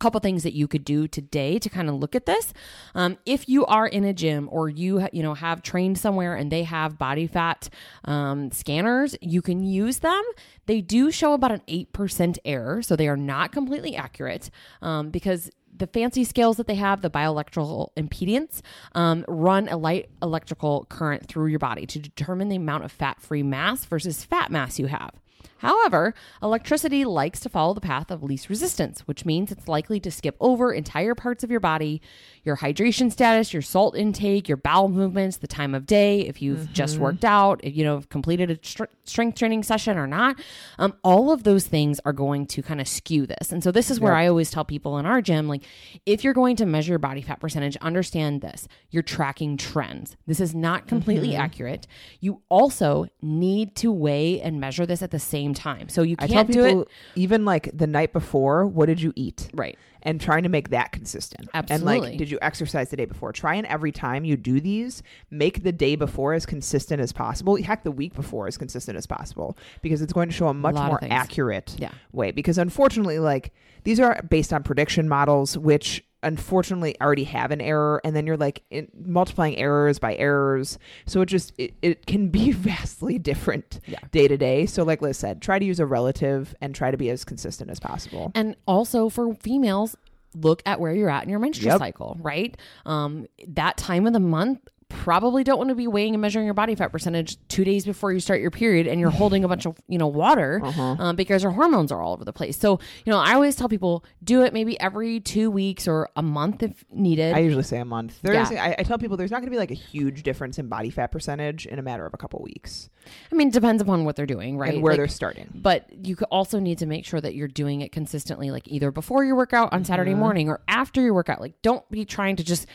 couple 0.00 0.18
things 0.20 0.42
that 0.42 0.54
you 0.54 0.66
could 0.66 0.84
do 0.84 1.06
today 1.06 1.58
to 1.58 1.68
kind 1.68 1.88
of 1.88 1.94
look 1.94 2.16
at 2.16 2.26
this. 2.26 2.52
Um, 2.94 3.18
if 3.24 3.48
you 3.48 3.64
are 3.66 3.86
in 3.86 4.04
a 4.04 4.12
gym 4.12 4.48
or 4.50 4.68
you 4.68 5.06
you 5.12 5.22
know 5.22 5.34
have 5.34 5.62
trained 5.62 5.98
somewhere 5.98 6.34
and 6.34 6.50
they 6.50 6.64
have 6.64 6.98
body 6.98 7.26
fat 7.26 7.68
um, 8.04 8.50
scanners, 8.50 9.16
you 9.20 9.42
can 9.42 9.62
use 9.62 9.98
them. 9.98 10.22
They 10.66 10.80
do 10.80 11.10
show 11.10 11.34
about 11.34 11.52
an 11.52 11.62
eight 11.68 11.92
percent 11.92 12.38
error, 12.44 12.82
so 12.82 12.96
they 12.96 13.08
are 13.08 13.16
not 13.16 13.52
completely 13.52 13.94
accurate 13.94 14.50
um, 14.82 15.10
because 15.10 15.50
the 15.76 15.86
fancy 15.86 16.24
scales 16.24 16.56
that 16.58 16.66
they 16.66 16.74
have, 16.74 17.00
the 17.00 17.10
bioelectrical 17.10 17.88
impedance, 17.96 18.60
um, 18.94 19.24
run 19.28 19.68
a 19.68 19.76
light 19.76 20.10
electrical 20.22 20.86
current 20.88 21.26
through 21.26 21.46
your 21.46 21.58
body 21.58 21.86
to 21.86 21.98
determine 21.98 22.48
the 22.48 22.56
amount 22.56 22.84
of 22.84 22.92
fat 22.92 23.20
free 23.20 23.42
mass 23.42 23.84
versus 23.84 24.24
fat 24.24 24.50
mass 24.50 24.78
you 24.78 24.86
have. 24.86 25.12
However, 25.60 26.14
electricity 26.42 27.04
likes 27.04 27.38
to 27.40 27.48
follow 27.48 27.74
the 27.74 27.80
path 27.82 28.10
of 28.10 28.22
least 28.22 28.48
resistance, 28.48 29.00
which 29.00 29.26
means 29.26 29.52
it's 29.52 29.68
likely 29.68 30.00
to 30.00 30.10
skip 30.10 30.36
over 30.40 30.72
entire 30.72 31.14
parts 31.14 31.44
of 31.44 31.50
your 31.50 31.60
body, 31.60 32.00
your 32.44 32.56
hydration 32.56 33.12
status, 33.12 33.52
your 33.52 33.60
salt 33.60 33.94
intake, 33.94 34.48
your 34.48 34.56
bowel 34.56 34.88
movements, 34.88 35.36
the 35.36 35.46
time 35.46 35.74
of 35.74 35.84
day, 35.84 36.20
if 36.20 36.40
you've 36.40 36.72
just 36.72 36.96
worked 36.98 37.24
out, 37.24 37.60
if 37.62 37.76
you 37.76 37.84
know 37.84 38.00
completed 38.08 38.50
a 38.50 38.58
str- 38.62 38.84
strength 39.04 39.38
training 39.38 39.62
session 39.62 39.98
or 39.98 40.06
not. 40.06 40.40
Um, 40.78 40.94
all 41.04 41.30
of 41.30 41.42
those 41.44 41.66
things 41.66 42.00
are 42.06 42.12
going 42.14 42.46
to 42.46 42.62
kind 42.62 42.80
of 42.80 42.88
skew 42.88 43.26
this. 43.26 43.52
And 43.52 43.62
so 43.62 43.70
this 43.70 43.90
is 43.90 44.00
where 44.00 44.14
I 44.14 44.26
always 44.28 44.50
tell 44.50 44.64
people 44.64 44.96
in 44.96 45.04
our 45.04 45.20
gym, 45.20 45.46
like 45.46 45.64
if 46.06 46.24
you're 46.24 46.32
going 46.32 46.56
to 46.56 46.66
measure 46.66 46.92
your 46.92 46.98
body 46.98 47.20
fat 47.20 47.38
percentage, 47.38 47.76
understand 47.78 48.40
this: 48.40 48.66
you're 48.90 49.02
tracking 49.02 49.58
trends. 49.58 50.16
This 50.26 50.40
is 50.40 50.54
not 50.54 50.86
completely 50.86 51.36
accurate. 51.36 51.86
You 52.20 52.40
also 52.48 53.08
need 53.20 53.76
to 53.76 53.92
weigh 53.92 54.40
and 54.40 54.58
measure 54.58 54.86
this 54.86 55.02
at 55.02 55.10
the 55.10 55.18
same 55.18 55.49
time. 55.54 55.88
So 55.88 56.02
you 56.02 56.16
can't 56.16 56.50
do 56.50 56.64
it 56.82 56.88
even 57.14 57.44
like 57.44 57.70
the 57.76 57.86
night 57.86 58.12
before, 58.12 58.66
what 58.66 58.86
did 58.86 59.00
you 59.00 59.12
eat? 59.16 59.48
right. 59.54 59.76
and 60.02 60.18
trying 60.20 60.42
to 60.44 60.48
make 60.48 60.70
that 60.70 60.92
consistent. 60.92 61.48
Absolutely. 61.52 61.94
And 61.96 62.04
like, 62.04 62.18
did 62.18 62.30
you 62.30 62.38
exercise 62.40 62.88
the 62.88 62.96
day 62.96 63.04
before? 63.04 63.32
Try 63.32 63.56
and 63.56 63.66
every 63.66 63.92
time 63.92 64.24
you 64.24 64.36
do 64.36 64.58
these, 64.60 65.02
make 65.30 65.62
the 65.62 65.72
day 65.72 65.94
before 65.94 66.32
as 66.32 66.46
consistent 66.46 67.02
as 67.02 67.12
possible. 67.12 67.56
Heck, 67.62 67.84
the 67.84 67.90
week 67.90 68.14
before 68.14 68.46
as 68.46 68.56
consistent 68.56 68.96
as 68.96 69.06
possible 69.06 69.58
because 69.82 70.00
it's 70.00 70.12
going 70.14 70.28
to 70.30 70.34
show 70.34 70.48
a 70.48 70.54
much 70.54 70.74
of 70.76 70.86
more 70.86 71.00
accurate 71.02 71.76
Yeah. 71.78 71.90
way. 72.12 72.30
Because 72.30 72.56
unfortunately, 72.56 73.18
like 73.18 73.52
these 73.84 74.00
are 74.00 74.22
based 74.28 74.52
on 74.54 74.62
prediction 74.62 75.06
models, 75.08 75.58
which 75.58 76.02
unfortunately 76.22 77.00
already 77.00 77.24
have 77.24 77.50
an 77.50 77.60
error 77.60 78.00
and 78.04 78.14
then 78.14 78.26
you're 78.26 78.36
like 78.36 78.62
in, 78.70 78.88
multiplying 79.06 79.56
errors 79.56 79.98
by 79.98 80.14
errors 80.16 80.78
so 81.06 81.20
it 81.22 81.26
just 81.26 81.52
it, 81.58 81.72
it 81.82 82.06
can 82.06 82.28
be 82.28 82.52
vastly 82.70 83.18
different 83.18 83.80
Yeah. 83.86 83.98
day 84.12 84.28
to 84.28 84.36
day 84.36 84.66
so 84.66 84.82
like 84.82 85.00
liz 85.02 85.16
said 85.16 85.40
try 85.40 85.58
to 85.58 85.64
use 85.64 85.80
a 85.80 85.86
relative 85.86 86.54
and 86.60 86.74
try 86.74 86.90
to 86.90 86.96
be 86.96 87.08
as 87.10 87.24
consistent 87.24 87.70
as 87.70 87.80
possible 87.80 88.32
And 88.34 88.54
also 88.66 89.08
for 89.08 89.34
females, 89.34 89.96
look 90.34 90.62
at 90.66 90.78
where 90.80 90.94
you're 90.94 91.10
at 91.10 91.24
in 91.24 91.28
your 91.30 91.38
menstrual 91.40 91.72
Yep. 91.72 91.78
cycle, 91.78 92.16
right? 92.20 92.56
Um, 92.86 93.26
that 93.48 93.76
time 93.76 94.06
of 94.06 94.12
the 94.12 94.20
month, 94.20 94.60
probably 94.90 95.42
don't 95.44 95.56
want 95.56 95.70
to 95.70 95.74
be 95.74 95.86
weighing 95.86 96.14
and 96.14 96.20
measuring 96.20 96.44
your 96.44 96.52
body 96.52 96.74
fat 96.74 96.92
percentage 96.92 97.38
two 97.48 97.64
days 97.64 97.86
before 97.86 98.12
you 98.12 98.20
start 98.20 98.40
your 98.40 98.50
period 98.50 98.86
and 98.86 99.00
you're 99.00 99.08
holding 99.10 99.44
a 99.44 99.48
bunch 99.48 99.64
of, 99.64 99.78
you 99.88 99.96
know, 99.96 100.06
water 100.08 100.60
Uh-huh. 100.62 100.96
um, 100.98 101.16
because 101.16 101.42
your 101.42 101.52
hormones 101.52 101.90
are 101.90 102.02
all 102.02 102.12
over 102.12 102.24
the 102.24 102.32
place. 102.32 102.58
So, 102.58 102.78
you 103.06 103.10
know, 103.12 103.18
I 103.18 103.32
always 103.34 103.56
tell 103.56 103.68
people 103.68 104.04
do 104.22 104.42
it 104.42 104.52
maybe 104.52 104.78
every 104.78 105.20
two 105.20 105.50
weeks 105.50 105.88
or 105.88 106.10
a 106.16 106.22
month 106.22 106.62
if 106.62 106.84
needed. 106.92 107.34
I 107.34 107.38
usually 107.38 107.62
say 107.62 107.78
a 107.78 107.84
month. 107.84 108.18
There's, 108.22 108.50
Yeah. 108.50 108.62
I, 108.62 108.76
I 108.80 108.82
tell 108.82 108.98
people 108.98 109.16
there's 109.16 109.30
not 109.30 109.38
going 109.38 109.46
to 109.46 109.50
be 109.52 109.56
like 109.58 109.70
a 109.70 109.74
huge 109.74 110.22
difference 110.22 110.58
in 110.58 110.68
body 110.68 110.90
fat 110.90 111.06
percentage 111.12 111.64
in 111.66 111.78
a 111.78 111.82
matter 111.82 112.04
of 112.04 112.12
a 112.12 112.18
couple 112.18 112.42
weeks 112.42 112.90
I 113.32 113.34
mean, 113.34 113.48
it 113.48 113.54
depends 113.54 113.80
upon 113.80 114.04
what 114.04 114.16
they're 114.16 114.26
doing, 114.26 114.58
right? 114.58 114.74
and 114.74 114.82
where 114.82 114.92
Like, 114.92 114.98
they're 114.98 115.08
starting. 115.08 115.48
but 115.54 115.86
you 116.06 116.16
also 116.30 116.58
need 116.58 116.78
to 116.78 116.86
make 116.86 117.06
sure 117.06 117.20
that 117.20 117.34
you're 117.34 117.48
doing 117.48 117.80
it 117.80 117.92
consistently 117.92 118.50
like 118.50 118.68
either 118.68 118.90
before 118.90 119.24
your 119.24 119.36
workout 119.36 119.72
on 119.72 119.84
Saturday 119.84 120.10
Mm-hmm. 120.10 120.20
morning 120.20 120.48
or 120.48 120.60
after 120.68 121.00
your 121.00 121.14
workout 121.14 121.40
like 121.40 121.54
don't 121.62 121.88
be 121.90 122.04
trying 122.04 122.36
to 122.36 122.44
just 122.44 122.66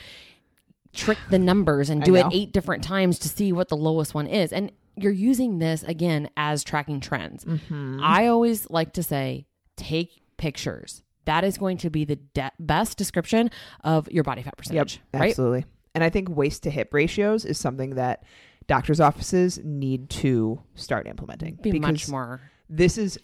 trick 0.96 1.18
the 1.30 1.40
numbers 1.40 1.90
and 1.90 2.04
do 2.04 2.16
it 2.16 2.26
eight 2.32 2.52
different 2.52 2.84
times 2.84 3.20
to 3.20 3.30
see 3.30 3.52
what 3.52 3.70
the 3.70 3.78
lowest 3.78 4.14
one 4.14 4.28
is. 4.28 4.52
And 4.52 4.72
you're 4.96 5.12
using 5.12 5.60
this 5.60 5.84
again 5.84 6.30
as 6.38 6.64
tracking 6.64 7.00
trends. 7.00 7.44
Mm-hmm. 7.44 8.00
i 8.02 8.28
always 8.28 8.70
like 8.70 8.94
to 8.94 9.04
say 9.04 9.46
take 9.76 10.22
pictures. 10.38 11.04
That 11.26 11.44
is 11.44 11.58
going 11.58 11.78
to 11.80 11.90
be 11.90 12.06
the 12.06 12.18
de- 12.18 12.52
best 12.60 12.98
description 12.98 13.50
of 13.84 14.10
your 14.12 14.24
body 14.24 14.42
fat 14.42 14.58
percentage 14.58 15.02
right? 15.14 15.30
Absolutely. 15.30 15.66
And 15.94 16.04
I 16.04 16.10
think 16.10 16.30
waist 16.30 16.64
to 16.64 16.70
hip 16.70 16.94
ratios 16.94 17.46
is 17.46 17.58
something 17.58 17.92
that 17.92 18.24
doctors' 18.68 19.00
offices 19.00 19.60
need 19.64 20.10
to 20.10 20.62
start 20.76 21.08
implementing 21.08 21.58
be 21.62 21.80
much 21.80 21.94
because 21.94 22.10
more 22.10 22.42
this 22.70 22.98
is 22.98 23.20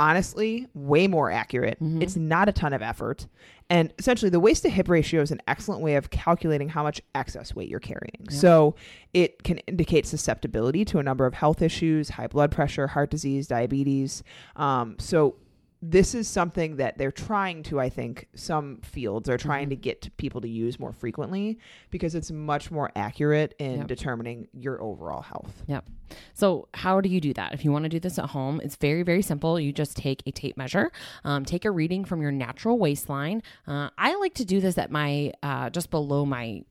honestly 0.00 0.66
way 0.72 1.06
more 1.06 1.30
accurate. 1.30 1.78
Mm-hmm. 1.80 2.00
It's 2.00 2.16
not 2.16 2.48
a 2.48 2.52
ton 2.52 2.72
of 2.72 2.80
effort. 2.80 3.26
And 3.68 3.92
essentially, 3.98 4.30
the 4.30 4.40
waist 4.40 4.62
to 4.62 4.70
hip 4.70 4.88
ratio 4.88 5.20
is 5.20 5.30
an 5.30 5.40
excellent 5.46 5.82
way 5.82 5.94
of 5.94 6.10
calculating 6.10 6.70
how 6.70 6.82
much 6.82 7.00
excess 7.14 7.54
weight 7.54 7.68
you're 7.68 7.78
carrying. 7.78 8.26
So 8.30 8.74
it 9.14 9.44
can 9.44 9.58
indicate 9.58 10.06
susceptibility 10.06 10.84
to 10.86 10.98
a 10.98 11.02
number 11.02 11.26
of 11.26 11.34
health 11.34 11.62
issues, 11.62 12.08
high 12.08 12.26
blood 12.26 12.50
pressure, 12.50 12.88
heart 12.88 13.10
disease, 13.10 13.46
diabetes. 13.46 14.24
Um, 14.56 14.96
so 14.98 15.36
this 15.82 16.14
is 16.14 16.28
something 16.28 16.76
that 16.76 16.98
they're 16.98 17.10
trying 17.10 17.62
to, 17.64 17.80
I 17.80 17.88
think, 17.88 18.28
some 18.34 18.78
fields 18.82 19.28
are 19.30 19.38
trying 19.38 19.62
Mm-hmm. 19.64 19.70
to 19.70 19.76
get 19.76 20.02
to 20.02 20.10
people 20.12 20.40
to 20.42 20.48
use 20.48 20.78
more 20.78 20.92
frequently 20.92 21.58
because 21.90 22.14
it's 22.14 22.30
much 22.30 22.70
more 22.70 22.90
accurate 22.94 23.54
in 23.58 23.78
Yep. 23.78 23.86
determining 23.88 24.48
your 24.52 24.80
overall 24.82 25.22
health. 25.22 25.62
Yep. 25.68 25.88
So, 26.34 26.68
how 26.74 27.00
do 27.00 27.08
you 27.08 27.20
do 27.20 27.32
that? 27.34 27.54
If 27.54 27.64
you 27.64 27.72
want 27.72 27.84
to 27.84 27.88
do 27.88 28.00
this 28.00 28.18
at 28.18 28.26
home, 28.30 28.60
it's 28.62 28.76
very, 28.76 29.02
very 29.02 29.22
simple. 29.22 29.58
You 29.58 29.72
just 29.72 29.96
take 29.96 30.22
a 30.26 30.32
tape 30.32 30.56
measure, 30.56 30.90
um, 31.24 31.44
take 31.44 31.64
a 31.64 31.70
reading 31.70 32.04
from 32.04 32.20
your 32.20 32.32
natural 32.32 32.78
waistline. 32.78 33.42
Uh, 33.66 33.88
I 33.96 34.16
like 34.16 34.34
to 34.34 34.44
do 34.44 34.60
this 34.60 34.76
at 34.76 34.90
my, 34.90 35.32
uh, 35.42 35.70
just 35.70 35.90
below 35.90 36.26
my 36.26 36.62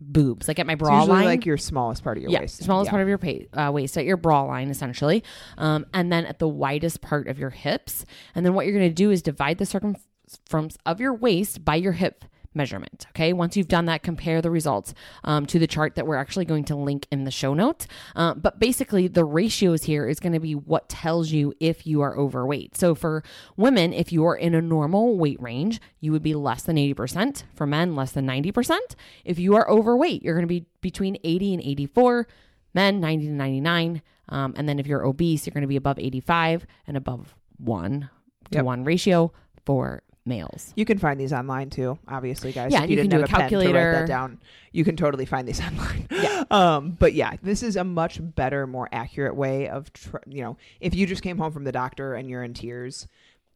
boobs, 0.00 0.46
like 0.48 0.58
at 0.58 0.66
my 0.66 0.74
bra 0.74 1.00
usually 1.00 1.16
line. 1.18 1.24
like 1.24 1.46
your 1.46 1.56
smallest 1.56 2.04
part 2.04 2.16
of 2.16 2.22
your 2.22 2.30
yeah, 2.30 2.40
waist. 2.40 2.62
smallest 2.62 2.88
Yeah. 2.88 2.90
part 2.90 3.02
of 3.02 3.08
your 3.08 3.18
pa- 3.18 3.68
uh, 3.68 3.72
waist 3.72 3.96
at 3.98 4.04
your 4.04 4.16
bra 4.16 4.42
line, 4.42 4.68
essentially, 4.70 5.24
um, 5.56 5.86
and 5.92 6.12
then 6.12 6.24
at 6.24 6.38
the 6.38 6.48
widest 6.48 7.00
part 7.00 7.26
of 7.28 7.38
your 7.38 7.50
hips. 7.50 8.04
And 8.34 8.46
then 8.46 8.54
what 8.54 8.66
you're 8.66 8.76
going 8.78 8.88
to 8.90 8.94
do 8.94 9.10
is 9.10 9.22
divide 9.22 9.58
the 9.58 9.66
circumference 9.66 10.76
of 10.86 11.00
your 11.00 11.14
waist 11.14 11.64
by 11.64 11.74
your 11.76 11.92
hip 11.92 12.24
measurement. 12.54 13.06
Okay. 13.10 13.32
Once 13.32 13.56
you've 13.56 13.68
done 13.68 13.86
that, 13.86 14.02
compare 14.02 14.40
the 14.42 14.50
results 14.50 14.94
um, 15.24 15.46
to 15.46 15.58
the 15.58 15.66
chart 15.66 15.94
that 15.94 16.06
we're 16.06 16.16
actually 16.16 16.44
going 16.44 16.64
to 16.64 16.76
link 16.76 17.06
in 17.10 17.24
the 17.24 17.30
show 17.30 17.54
notes. 17.54 17.86
Uh, 18.16 18.34
but 18.34 18.58
basically, 18.58 19.08
the 19.08 19.24
ratios 19.24 19.84
here 19.84 20.06
is 20.06 20.20
going 20.20 20.32
to 20.32 20.40
be 20.40 20.54
what 20.54 20.88
tells 20.88 21.30
you 21.30 21.52
if 21.60 21.86
you 21.86 22.00
are 22.00 22.16
overweight. 22.18 22.76
So 22.76 22.94
for 22.94 23.22
women, 23.56 23.92
if 23.92 24.12
you 24.12 24.24
are 24.26 24.36
in 24.36 24.54
a 24.54 24.62
normal 24.62 25.16
weight 25.18 25.40
range, 25.40 25.80
you 26.00 26.12
would 26.12 26.22
be 26.22 26.34
less 26.34 26.62
than 26.62 26.76
80%. 26.76 27.44
For 27.54 27.66
men, 27.66 27.94
less 27.94 28.12
than 28.12 28.26
90%. 28.26 28.78
If 29.24 29.38
you 29.38 29.54
are 29.54 29.68
overweight, 29.70 30.22
you're 30.22 30.34
going 30.34 30.42
to 30.42 30.48
be 30.48 30.66
between 30.80 31.16
80 31.24 31.54
and 31.54 31.62
84. 31.62 32.26
Men, 32.74 33.00
90 33.00 33.26
to 33.26 33.32
99. 33.32 34.02
Um, 34.30 34.54
and 34.56 34.68
then 34.68 34.78
if 34.78 34.86
you're 34.86 35.04
obese, 35.04 35.46
you're 35.46 35.54
going 35.54 35.62
to 35.62 35.68
be 35.68 35.76
above 35.76 35.98
85 35.98 36.66
and 36.86 36.96
above 36.96 37.34
one 37.56 38.10
to 38.50 38.58
Yep. 38.58 38.64
one 38.64 38.84
ratio 38.84 39.32
for 39.64 40.02
males. 40.28 40.72
You 40.76 40.84
can 40.84 40.98
find 40.98 41.18
these 41.18 41.32
online 41.32 41.70
too, 41.70 41.98
obviously, 42.06 42.52
guys. 42.52 42.72
Yeah, 42.72 42.84
If 42.84 42.90
you 42.90 42.96
didn't 42.96 43.10
can 43.10 43.20
do 43.20 43.24
a 43.24 43.28
pen 43.28 43.50
to 43.50 43.56
write 43.56 43.72
that 43.72 44.06
down. 44.06 44.40
You 44.72 44.84
can 44.84 44.96
totally 44.96 45.24
find 45.24 45.48
these 45.48 45.60
online. 45.66 46.06
Yeah. 46.10 46.44
Um, 46.50 46.90
but 46.90 47.14
yeah, 47.14 47.36
this 47.42 47.62
is 47.62 47.76
a 47.76 47.84
much 47.84 48.20
better, 48.20 48.66
more 48.66 48.88
accurate 48.92 49.34
way 49.34 49.68
of, 49.68 49.92
tr- 49.92 50.18
you 50.26 50.42
know, 50.42 50.56
if 50.80 50.94
you 50.94 51.06
just 51.06 51.22
came 51.22 51.38
home 51.38 51.52
from 51.52 51.64
the 51.64 51.72
doctor 51.72 52.14
and 52.14 52.28
you're 52.28 52.44
in 52.44 52.54
tears, 52.54 53.08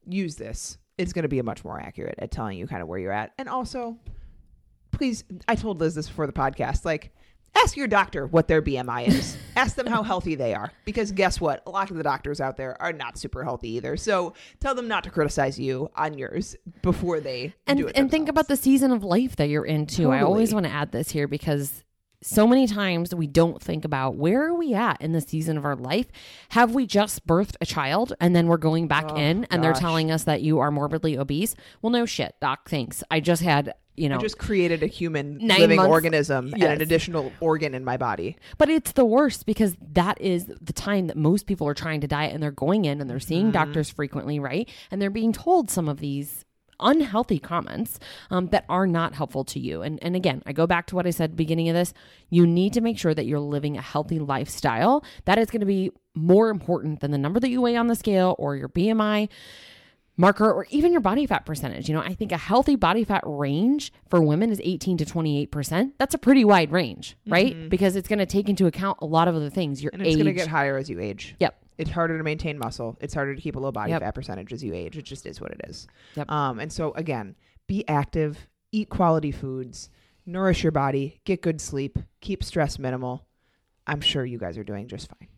use 0.07 0.37
this. 0.37 0.79
It's 0.99 1.13
going 1.13 1.23
to 1.23 1.29
be 1.29 1.39
a 1.39 1.45
much 1.45 1.65
more 1.65 1.81
accurate 1.81 2.17
at 2.19 2.31
telling 2.31 2.59
you 2.59 2.67
kind 2.67 2.83
of 2.83 2.89
where 2.89 2.99
you're 2.99 3.13
at. 3.13 3.33
And 3.39 3.49
also, 3.49 3.99
please, 4.91 5.25
I 5.49 5.55
told 5.55 5.81
Liz 5.81 5.95
this 5.95 6.09
before 6.09 6.27
the 6.27 6.33
podcast, 6.33 6.85
like, 6.85 7.13
ask 7.57 7.77
your 7.77 7.87
doctor 7.87 8.27
what 8.27 8.49
their 8.49 8.63
BMI 8.63 9.09
is. 9.09 9.37
ask 9.57 9.77
them 9.77 9.87
how 9.87 10.03
healthy 10.03 10.35
they 10.35 10.55
are. 10.55 10.73
Because 10.85 11.13
guess 11.13 11.41
what? 11.41 11.63
A 11.67 11.71
lot 11.71 11.91
of 11.91 11.97
the 11.97 12.03
doctors 12.03 12.41
out 12.41 12.57
there 12.57 12.81
are 12.81 12.93
not 12.93 13.19
super 13.19 13.45
healthy 13.45 13.71
either. 13.71 13.97
So 13.97 14.35
tell 14.61 14.75
them 14.75 14.89
not 14.89 15.05
to 15.05 15.11
criticize 15.11 15.59
you 15.59 15.91
on 15.95 16.17
yours 16.19 16.57
before 16.83 17.21
they 17.21 17.55
and 17.67 17.79
do 17.79 17.87
it. 17.87 17.97
and 17.97 18.11
think 18.11 18.29
about 18.29 18.49
the 18.49 18.57
season 18.57 18.93
of 18.93 19.05
life 19.05 19.37
that 19.37 19.49
you're 19.49 19.65
into. 19.65 20.11
I 20.11 20.23
always 20.23 20.55
want 20.55 20.67
to 20.67 20.73
add 20.73 20.93
this 20.93 21.11
here 21.11 21.29
because 21.29 21.85
so 22.23 22.47
many 22.47 22.67
times 22.67 23.15
we 23.15 23.27
don't 23.27 23.61
think 23.61 23.85
about 23.85 24.15
where 24.17 24.45
are 24.47 24.55
we 24.55 24.75
at 24.75 25.01
in 25.01 25.13
the 25.13 25.21
season 25.21 25.57
of 25.59 25.65
our 25.65 25.77
life? 25.77 26.07
Have 26.51 26.75
we 26.75 26.87
just 26.87 27.27
birthed 27.27 27.57
a 27.61 27.67
child 27.67 28.13
and 28.21 28.35
then 28.35 28.47
we're 28.47 28.57
going 28.57 28.87
back 28.89 29.07
Oh, 29.09 29.17
in 29.17 29.45
and 29.51 29.63
they're 29.63 29.73
telling 29.73 30.11
us 30.11 30.25
that 30.25 30.41
you 30.43 30.59
are 30.61 30.71
morbidly 30.71 31.19
obese? 31.19 31.55
Well, 31.83 31.91
no 31.91 32.07
shit, 32.07 32.35
doc. 32.41 32.69
Thanks. 32.69 33.03
I 33.11 33.21
just 33.21 33.43
had 33.43 33.75
you 33.95 34.09
know 34.09 34.17
I 34.17 34.21
just 34.21 34.39
created 34.39 34.83
a 34.83 34.87
human 34.87 35.39
living 35.47 35.77
months- 35.77 35.91
organism 35.91 36.55
and 36.55 36.63
an 36.63 36.81
additional 36.81 37.31
organ 37.41 37.75
in 37.75 37.85
my 37.85 37.99
body. 37.99 38.37
But 38.57 38.71
it's 38.71 38.93
the 38.93 39.05
worst 39.05 39.45
because 39.45 39.77
that 39.93 40.19
is 40.21 40.47
the 40.47 40.73
time 40.73 41.09
that 41.09 41.17
most 41.17 41.47
people 41.47 41.69
are 41.69 41.75
trying 41.75 42.01
to 42.01 42.07
diet 42.07 42.33
and 42.33 42.43
they're 42.43 42.51
going 42.53 42.87
in 42.87 43.01
and 43.03 43.11
they're 43.11 43.21
seeing 43.21 43.47
Mm-hmm. 43.47 43.53
doctors 43.53 43.91
frequently, 43.91 44.39
right? 44.39 44.67
And 44.91 45.03
they're 45.03 45.11
being 45.11 45.33
told 45.33 45.71
some 45.71 45.89
of 45.91 45.99
these 45.99 46.45
unhealthy 46.83 47.39
comments 47.39 47.99
um, 48.31 48.49
that 48.49 48.65
are 48.69 48.87
not 48.87 49.15
helpful 49.15 49.45
to 49.45 49.61
you. 49.61 49.83
And, 49.83 49.99
and 50.03 50.17
again, 50.17 50.43
I 50.47 50.53
go 50.53 50.67
back 50.67 50.87
to 50.89 50.97
what 50.97 51.07
I 51.07 51.11
said 51.11 51.25
at 51.25 51.31
the 51.31 51.37
beginning 51.37 51.69
of 51.69 51.75
this. 51.75 51.95
You 52.31 52.47
need 52.47 52.73
to 52.75 52.81
make 52.81 52.99
sure 52.99 53.15
that 53.15 53.27
you're 53.27 53.41
living 53.41 53.77
a 53.77 53.83
healthy 53.83 54.19
lifestyle. 54.19 55.05
That 55.25 55.39
is 55.39 55.51
going 55.51 55.61
to 55.61 55.67
be 55.67 55.91
more 56.15 56.51
important 56.51 57.01
than 57.01 57.11
the 57.11 57.19
number 57.19 57.41
that 57.41 57.49
you 57.49 57.61
weigh 57.61 57.77
on 57.77 57.87
the 57.87 57.97
scale 57.97 58.35
or 58.39 58.57
your 58.57 58.69
BMI 58.69 59.29
marker 60.17 60.51
or 60.51 60.67
even 60.71 60.93
your 60.93 61.01
body 61.01 61.27
fat 61.27 61.47
percentage. 61.47 61.89
You 61.89 61.95
know, 61.95 62.03
I 62.03 62.15
think 62.15 62.33
a 62.33 62.37
healthy 62.37 62.77
body 62.77 63.05
fat 63.05 63.23
range 63.25 63.93
for 64.09 64.23
women 64.23 64.51
is 64.51 64.61
18 64.63 64.99
to 64.99 65.05
28%. 65.05 65.93
That's 65.99 66.15
a 66.15 66.19
pretty 66.19 66.45
wide 66.45 66.71
range, 66.71 67.17
right? 67.27 67.69
Because 67.69 67.97
it's 67.97 68.09
going 68.09 68.19
to 68.19 68.27
take 68.27 68.49
into 68.49 68.67
account 68.67 68.99
a 69.01 69.07
lot 69.07 69.29
of 69.29 69.35
other 69.35 69.51
things, 69.51 69.83
your 69.83 69.93
Mm-hmm. 69.93 70.01
And 70.01 70.07
it's 70.07 70.17
going 70.17 70.27
to 70.27 70.33
get 70.33 70.49
higher 70.49 70.79
as 70.79 70.89
you 70.89 71.01
age. 71.01 71.37
Yep. 71.39 71.62
It's 71.79 71.91
harder 71.91 72.19
to 72.19 72.25
maintain 72.25 72.59
muscle. 72.59 72.97
It's 73.01 73.15
harder 73.15 73.35
to 73.35 73.41
keep 73.41 73.57
a 73.57 73.59
low 73.61 73.73
body 73.73 73.91
Yep. 73.91 74.03
fat 74.03 74.15
percentage 74.15 74.53
as 74.53 74.63
you 74.63 74.75
age. 74.75 74.97
It 74.99 75.05
just 75.05 75.27
is 75.27 75.41
what 75.41 75.51
it 75.53 75.61
is. 75.69 75.87
Yep. 76.17 76.31
Um, 76.31 76.61
and 76.61 76.73
so 76.73 76.93
again, 76.93 77.35
be 77.67 77.87
active, 77.89 78.47
eat 78.73 78.89
quality 78.91 79.33
foods, 79.33 79.89
nourish 80.27 80.63
your 80.63 80.73
body, 80.73 81.21
get 81.25 81.41
good 81.43 81.61
sleep, 81.61 81.99
keep 82.21 82.45
stress 82.45 82.79
minimal. 82.79 83.27
I'm 83.87 84.01
sure 84.01 84.25
you 84.25 84.39
guys 84.39 84.57
are 84.59 84.65
doing 84.65 84.87
just 84.87 85.09
fine. 85.09 85.29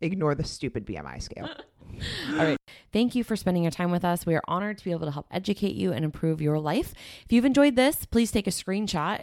Ignore 0.00 0.34
the 0.34 0.44
stupid 0.44 0.84
BMI 0.84 1.22
scale. 1.22 1.48
All 2.30 2.36
right. 2.36 2.58
Thank 2.92 3.14
you 3.14 3.22
for 3.22 3.36
spending 3.36 3.62
your 3.62 3.70
time 3.70 3.90
with 3.90 4.04
us. 4.04 4.26
We 4.26 4.34
are 4.34 4.42
honored 4.48 4.78
to 4.78 4.84
be 4.84 4.90
able 4.90 5.06
to 5.06 5.12
help 5.12 5.26
educate 5.30 5.74
you 5.74 5.92
and 5.92 6.04
improve 6.04 6.40
your 6.42 6.58
life. 6.58 6.92
If 7.24 7.32
you've 7.32 7.44
enjoyed 7.44 7.76
this, 7.76 8.04
please 8.06 8.30
take 8.32 8.46
a 8.46 8.50
screenshot, 8.50 9.22